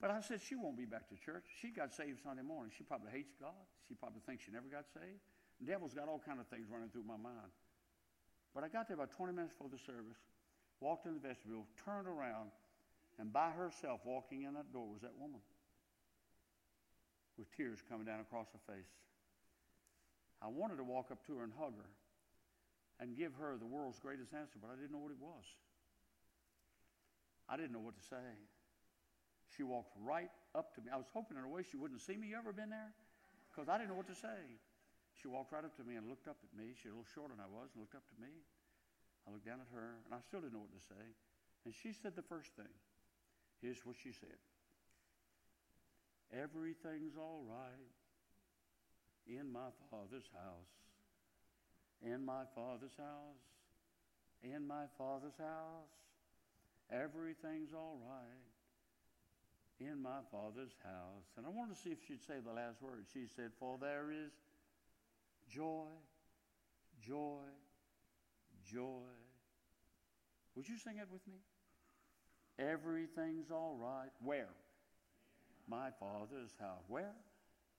[0.00, 1.44] But I said, she won't be back to church.
[1.60, 2.72] She got saved Sunday morning.
[2.72, 3.58] She probably hates God.
[3.84, 5.20] She probably thinks she never got saved.
[5.60, 7.52] The devil's got all kind of things running through my mind.
[8.56, 10.16] But I got there about 20 minutes before the service,
[10.80, 12.50] walked in the vestibule, turned around,
[13.18, 15.40] and by herself, walking in that door, was that woman
[17.36, 18.92] with tears coming down across her face.
[20.40, 21.90] I wanted to walk up to her and hug her
[23.00, 25.44] and give her the world's greatest answer, but I didn't know what it was.
[27.48, 28.28] I didn't know what to say.
[29.56, 30.88] She walked right up to me.
[30.92, 32.28] I was hoping in a way she wouldn't see me.
[32.28, 32.92] You ever been there?
[33.50, 34.60] Because I didn't know what to say.
[35.20, 36.72] She walked right up to me and looked up at me.
[36.78, 38.30] She's a little shorter than I was and looked up to me.
[39.26, 41.04] I looked down at her and I still didn't know what to say.
[41.64, 42.72] And she said the first thing.
[43.60, 44.38] Here's what she said
[46.32, 47.90] Everything's all right
[49.26, 50.72] in my Father's house.
[52.02, 53.44] In my Father's house.
[54.42, 55.92] In my Father's house.
[56.90, 58.50] Everything's all right
[59.80, 61.24] in my Father's house.
[61.36, 63.04] And I wanted to see if she'd say the last word.
[63.12, 64.30] She said, For there is
[65.48, 65.88] joy,
[67.06, 67.48] joy,
[68.72, 69.10] joy.
[70.54, 71.38] Would you sing it with me?
[72.58, 74.10] Everything's all right.
[74.22, 74.54] Where?
[75.68, 76.84] My Father's house.
[76.88, 77.14] Where?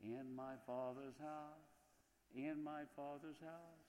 [0.04, 1.70] In my Father's house.
[2.36, 3.86] In my Father's house.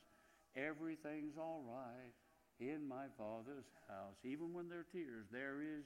[0.56, 2.12] Everything's all right
[2.60, 4.16] in my Father's house.
[4.22, 5.84] Even when there are tears, there is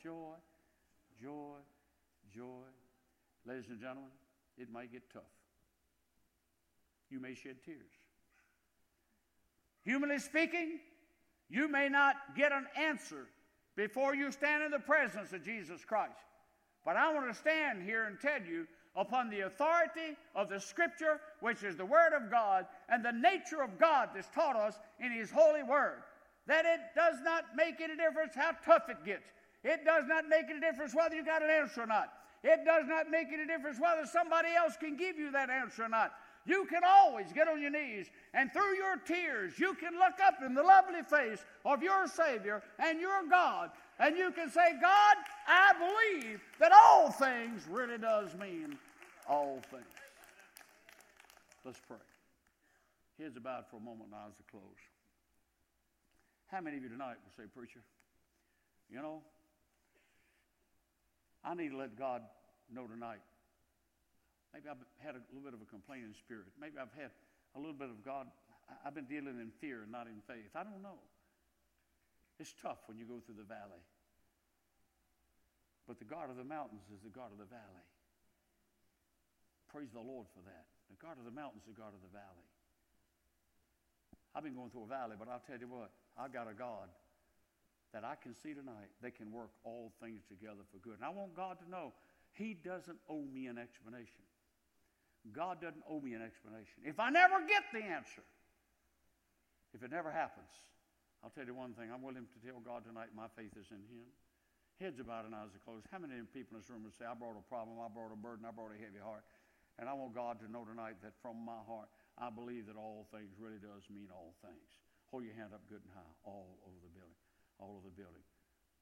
[0.00, 0.36] joy,
[1.20, 1.58] joy,
[2.32, 2.68] joy.
[3.44, 4.12] Ladies and gentlemen,
[4.56, 5.24] it might get tough
[7.10, 7.95] you may shed tears.
[9.86, 10.80] Humanly speaking,
[11.48, 13.28] you may not get an answer
[13.76, 16.18] before you stand in the presence of Jesus Christ.
[16.84, 18.66] But I want to stand here and tell you
[18.96, 23.62] upon the authority of the Scripture, which is the Word of God, and the nature
[23.62, 26.02] of God that's taught us in His holy Word.
[26.46, 29.32] that it does not make any difference how tough it gets.
[29.64, 32.12] It does not make any difference whether you got an answer or not.
[32.44, 35.88] It does not make any difference whether somebody else can give you that answer or
[35.88, 36.12] not.
[36.46, 40.36] You can always get on your knees, and through your tears, you can look up
[40.44, 45.16] in the lovely face of your Savior and your God, and you can say, God,
[45.48, 48.78] I believe that all things really does mean
[49.28, 49.84] all things.
[51.64, 51.96] Let's pray.
[53.18, 54.62] Here's about for a moment, eyes to close.
[56.46, 57.80] How many of you tonight will say, Preacher,
[58.88, 59.22] you know,
[61.44, 62.22] I need to let God
[62.72, 63.18] know tonight
[64.56, 66.48] Maybe I've had a little bit of a complaining spirit.
[66.56, 67.12] Maybe I've had
[67.52, 68.24] a little bit of God.
[68.88, 70.48] I've been dealing in fear and not in faith.
[70.56, 70.96] I don't know.
[72.40, 73.84] It's tough when you go through the valley.
[75.84, 77.84] But the God of the mountains is the God of the valley.
[79.68, 80.64] Praise the Lord for that.
[80.88, 82.48] The God of the mountains is the God of the valley.
[84.32, 86.88] I've been going through a valley, but I'll tell you what, I've got a God
[87.92, 88.88] that I can see tonight.
[89.04, 90.96] They can work all things together for good.
[90.96, 91.92] And I want God to know
[92.32, 94.25] He doesn't owe me an explanation.
[95.32, 96.84] God doesn't owe me an explanation.
[96.84, 98.22] If I never get the answer,
[99.74, 100.50] if it never happens,
[101.24, 101.90] I'll tell you one thing.
[101.90, 104.06] I'm willing to tell God tonight my faith is in Him.
[104.78, 105.88] Heads about and eyes are closed.
[105.88, 108.20] How many people in this room would say, I brought a problem, I brought a
[108.20, 109.24] burden, I brought a heavy heart?
[109.80, 113.08] And I want God to know tonight that from my heart, I believe that all
[113.12, 114.68] things really does mean all things.
[115.12, 117.20] Hold your hand up good and high all over the building.
[117.60, 118.24] All over the building.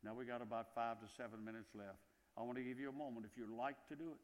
[0.02, 2.02] Now we got about five to seven minutes left.
[2.34, 4.20] I want to give you a moment if you'd like to do it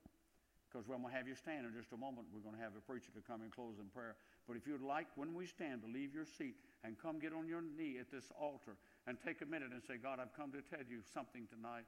[0.70, 2.28] because we're going to have you stand in just a moment.
[2.30, 4.14] We're going to have a preacher to come and close in prayer.
[4.46, 6.54] But if you'd like, when we stand, to leave your seat
[6.84, 9.98] and come get on your knee at this altar and take a minute and say,
[9.98, 11.84] God, I've come to tell you something tonight.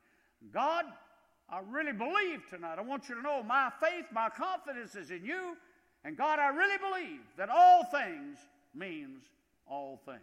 [0.53, 0.85] God,
[1.49, 2.79] I really believe tonight.
[2.79, 5.57] I want you to know my faith, my confidence is in you.
[6.05, 8.39] And God, I really believe that all things
[8.75, 9.23] means
[9.67, 10.21] all things.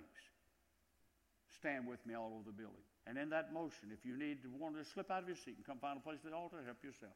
[1.55, 2.83] Stand with me all over the building.
[3.07, 5.55] And in that motion, if you need to want to slip out of your seat
[5.55, 7.13] and come find a place at the altar, help yourself.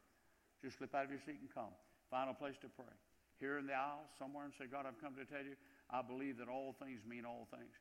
[0.64, 1.68] Just slip out of your seat and come.
[2.08, 2.96] Find a place to pray.
[3.36, 5.60] Here in the aisle, somewhere, and say, God, I've come to tell you,
[5.92, 7.76] I believe that all things mean all things.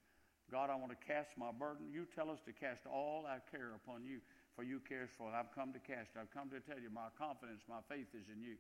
[0.52, 1.88] God, I want to cast my burden.
[1.88, 4.20] You tell us to cast all our care upon you,
[4.60, 5.34] for you cares for it.
[5.34, 6.20] I've come to cast.
[6.20, 8.60] I've come to tell you my confidence, my faith is in you.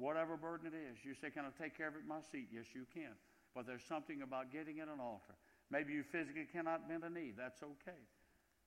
[0.00, 2.48] Whatever burden it is, you say, Can I take care of it in my seat?
[2.48, 3.12] Yes, you can.
[3.52, 5.36] But there's something about getting at an altar.
[5.68, 7.36] Maybe you physically cannot bend a knee.
[7.36, 8.00] That's okay.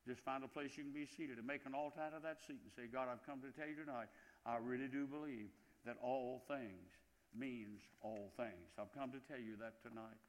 [0.05, 2.38] Just find a place you can be seated and make an altar out of that
[2.45, 4.05] seat and say, God, I've come to tell you tonight,
[4.45, 5.49] I really do believe
[5.85, 6.89] that all things
[7.37, 8.77] means all things.
[8.79, 10.19] I've come to tell you that tonight.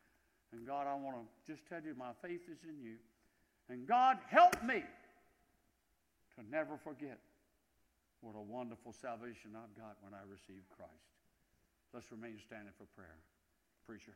[0.52, 2.96] And God, I want to just tell you my faith is in you.
[3.68, 4.82] And God, help me
[6.36, 7.18] to never forget
[8.20, 10.92] what a wonderful salvation I've got when I received Christ.
[11.92, 13.18] Let's remain standing for prayer.
[13.86, 14.12] Preacher.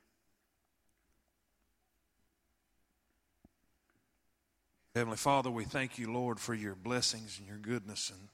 [4.95, 8.29] Heavenly Father, we thank you, Lord, for your blessings and your goodness and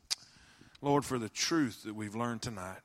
[0.82, 2.80] Lord, for the truth that we've learned tonight.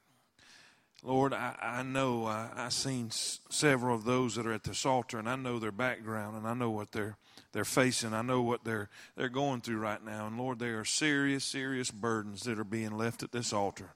[1.04, 4.86] Lord, I, I know I, I've seen s- several of those that are at this
[4.86, 7.18] altar, and I know their background, and I know what they're
[7.54, 8.14] they're facing.
[8.14, 10.28] I know what they're they're going through right now.
[10.28, 13.96] And Lord, there are serious, serious burdens that are being left at this altar.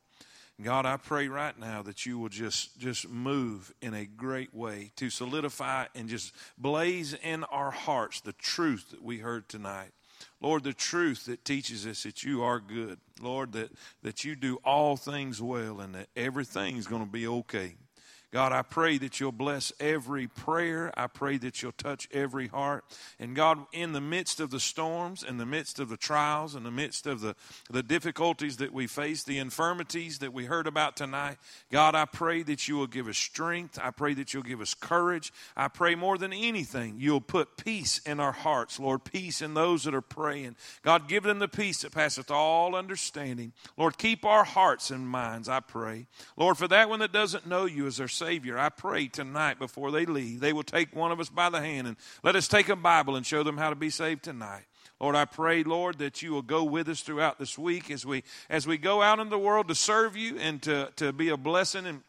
[0.62, 4.91] God, I pray right now that you will just just move in a great way
[4.96, 9.91] to solidify and just blaze in our hearts the truth that we heard tonight.
[10.41, 12.99] Lord, the truth that teaches us that you are good.
[13.21, 13.71] Lord, that,
[14.03, 17.75] that you do all things well and that everything's going to be okay.
[18.36, 20.91] God, I pray that you'll bless every prayer.
[20.97, 22.83] I pray that you'll touch every heart.
[23.17, 26.63] And God, in the midst of the storms, in the midst of the trials, in
[26.63, 27.38] the midst of the,
[27.69, 31.38] the difficulties that we face, the infirmities that we heard about tonight,
[31.71, 33.79] God, I pray that you will give us strength.
[33.81, 35.31] I pray that you'll give us courage.
[35.55, 39.86] I pray more than anything, you'll put peace in our hearts, Lord, peace in those
[39.86, 40.57] that are praying.
[40.83, 43.53] God, give them the peace that passeth all understanding.
[43.77, 46.07] Lord, keep our hearts and minds, I pray.
[46.36, 49.91] Lord, for that one that doesn't know you as their Savior, I pray tonight before
[49.91, 52.69] they leave, they will take one of us by the hand and let us take
[52.69, 54.63] a Bible and show them how to be saved tonight.
[54.99, 58.23] Lord, I pray, Lord, that you will go with us throughout this week as we
[58.49, 61.38] as we go out in the world to serve you and to, to be a
[61.38, 62.01] blessing and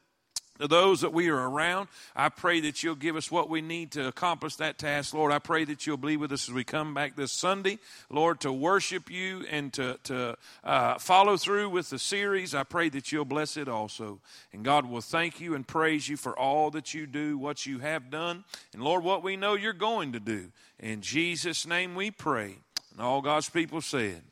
[0.58, 1.88] those that we are around.
[2.14, 5.32] I pray that you'll give us what we need to accomplish that task, Lord.
[5.32, 7.78] I pray that you'll be with us as we come back this Sunday,
[8.10, 12.54] Lord, to worship you and to, to uh, follow through with the series.
[12.54, 14.20] I pray that you'll bless it also.
[14.52, 17.78] And God will thank you and praise you for all that you do, what you
[17.80, 20.50] have done, and Lord, what we know you're going to do.
[20.78, 22.56] In Jesus' name we pray.
[22.92, 24.22] And all God's people said,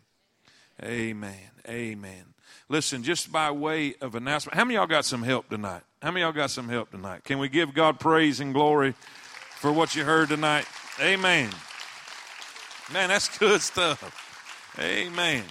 [0.82, 1.50] Amen.
[1.68, 2.24] Amen.
[2.68, 5.82] Listen, just by way of announcement, how many y'all got some help tonight?
[6.04, 7.24] How many y'all got some help tonight?
[7.24, 8.92] Can we give God praise and glory
[9.56, 10.66] for what you heard tonight?
[11.00, 11.48] Amen.
[12.92, 14.76] Man, that's good stuff.
[14.78, 15.44] Amen.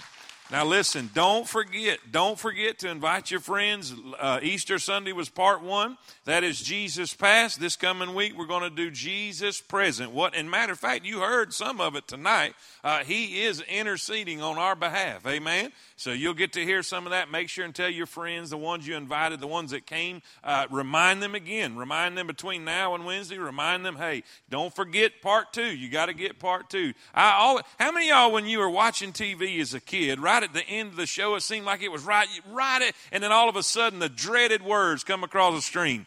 [0.51, 3.93] Now, listen, don't forget, don't forget to invite your friends.
[4.19, 5.97] Uh, Easter Sunday was part one.
[6.25, 7.61] That is Jesus past.
[7.61, 10.11] This coming week, we're going to do Jesus present.
[10.11, 12.55] What, and matter of fact, you heard some of it tonight.
[12.83, 15.25] Uh, he is interceding on our behalf.
[15.25, 15.71] Amen.
[15.95, 17.31] So you'll get to hear some of that.
[17.31, 20.67] Make sure and tell your friends, the ones you invited, the ones that came, uh,
[20.69, 21.77] remind them again.
[21.77, 23.37] Remind them between now and Wednesday.
[23.37, 25.73] Remind them, hey, don't forget part two.
[25.73, 26.93] You got to get part two.
[27.15, 30.53] I always, how many y'all, when you were watching TV as a kid, right at
[30.53, 33.31] the end of the show, it seemed like it was right, right, it, and then
[33.31, 36.05] all of a sudden the dreaded words come across the screen.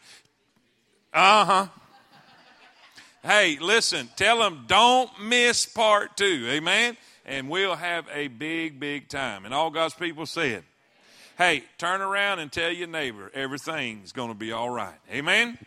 [1.13, 1.67] Uh huh.
[3.23, 6.47] Hey, listen, tell them don't miss part two.
[6.49, 9.45] Amen and we'll have a big, big time.
[9.45, 10.63] And all God's people said,
[11.37, 14.95] Hey, turn around and tell your neighbor everything's going to be all right.
[15.13, 15.59] Amen?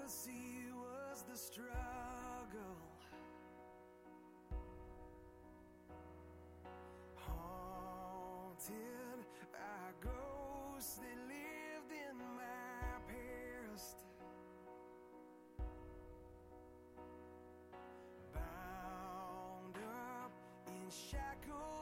[0.00, 1.68] could see was the struggle.
[7.16, 8.72] Haunted
[9.52, 13.98] by ghosts that lived in my past.
[18.32, 20.32] Bound up
[20.66, 21.73] in shackles.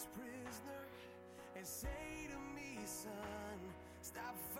[0.00, 0.86] his prisoner
[1.56, 3.12] and say to me, son,
[4.00, 4.59] stop fighting.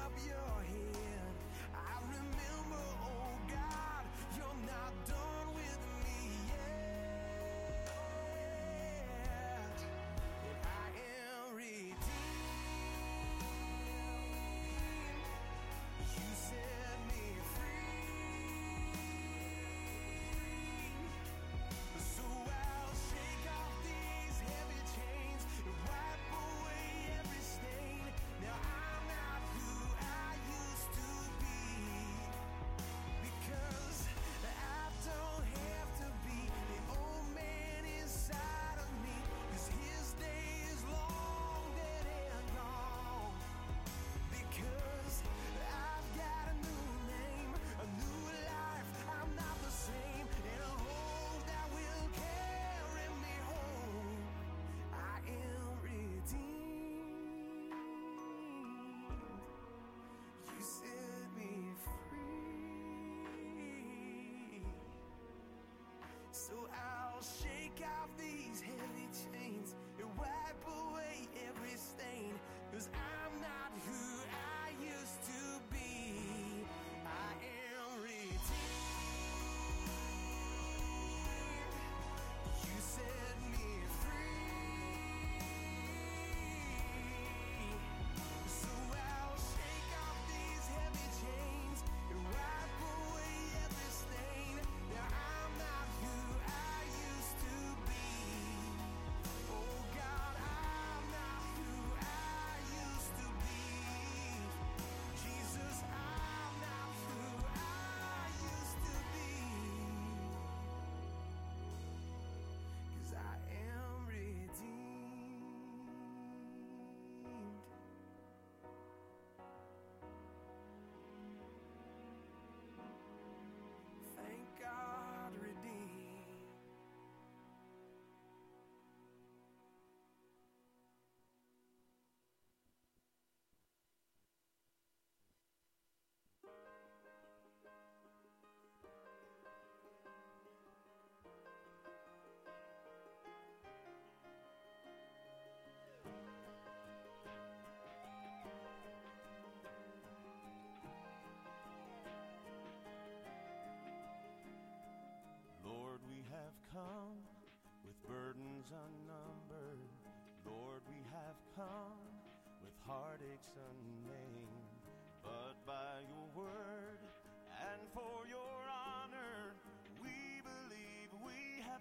[0.00, 0.39] champion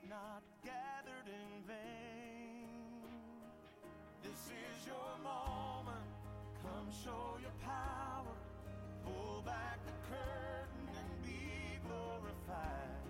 [0.10, 2.66] not gathered in vain.
[4.24, 6.10] This is your moment.
[6.64, 8.34] Come show your power.
[9.06, 13.06] Pull back the curtain and be glorified.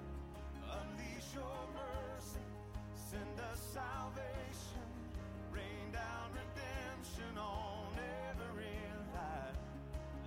[0.60, 2.44] Unleash your mercy.
[2.96, 4.84] Send us salvation.
[5.56, 7.96] Rain down redemption on
[8.28, 8.76] every
[9.16, 9.60] life.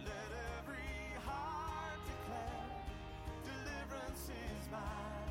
[0.08, 2.72] Let every heart declare
[3.44, 5.21] deliverance is mine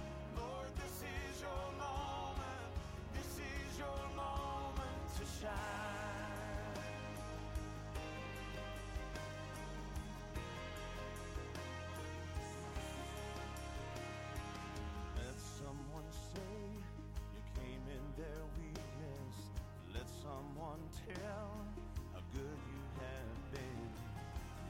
[1.04, 2.72] is your moment.
[3.14, 6.78] This is your moment to shine.
[15.16, 16.62] Let someone say
[17.34, 19.36] you came in their weakness.
[19.94, 21.52] Let someone tell
[22.14, 23.90] how good you have been.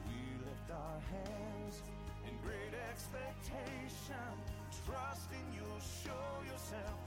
[0.08, 1.82] We lift our hands
[2.28, 4.32] in great expectation,
[4.86, 5.41] trusting
[5.82, 6.98] show yourself.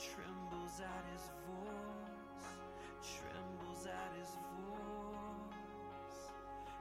[0.00, 2.48] trembles at his voice,
[3.04, 4.30] trembles at his
[4.64, 6.32] voice.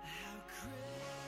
[0.04, 1.19] How crazy.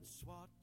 [0.00, 0.59] That's what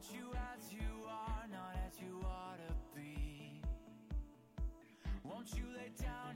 [0.00, 3.60] want you as you are, not as you ought to be.
[5.24, 6.29] Won't you lay down?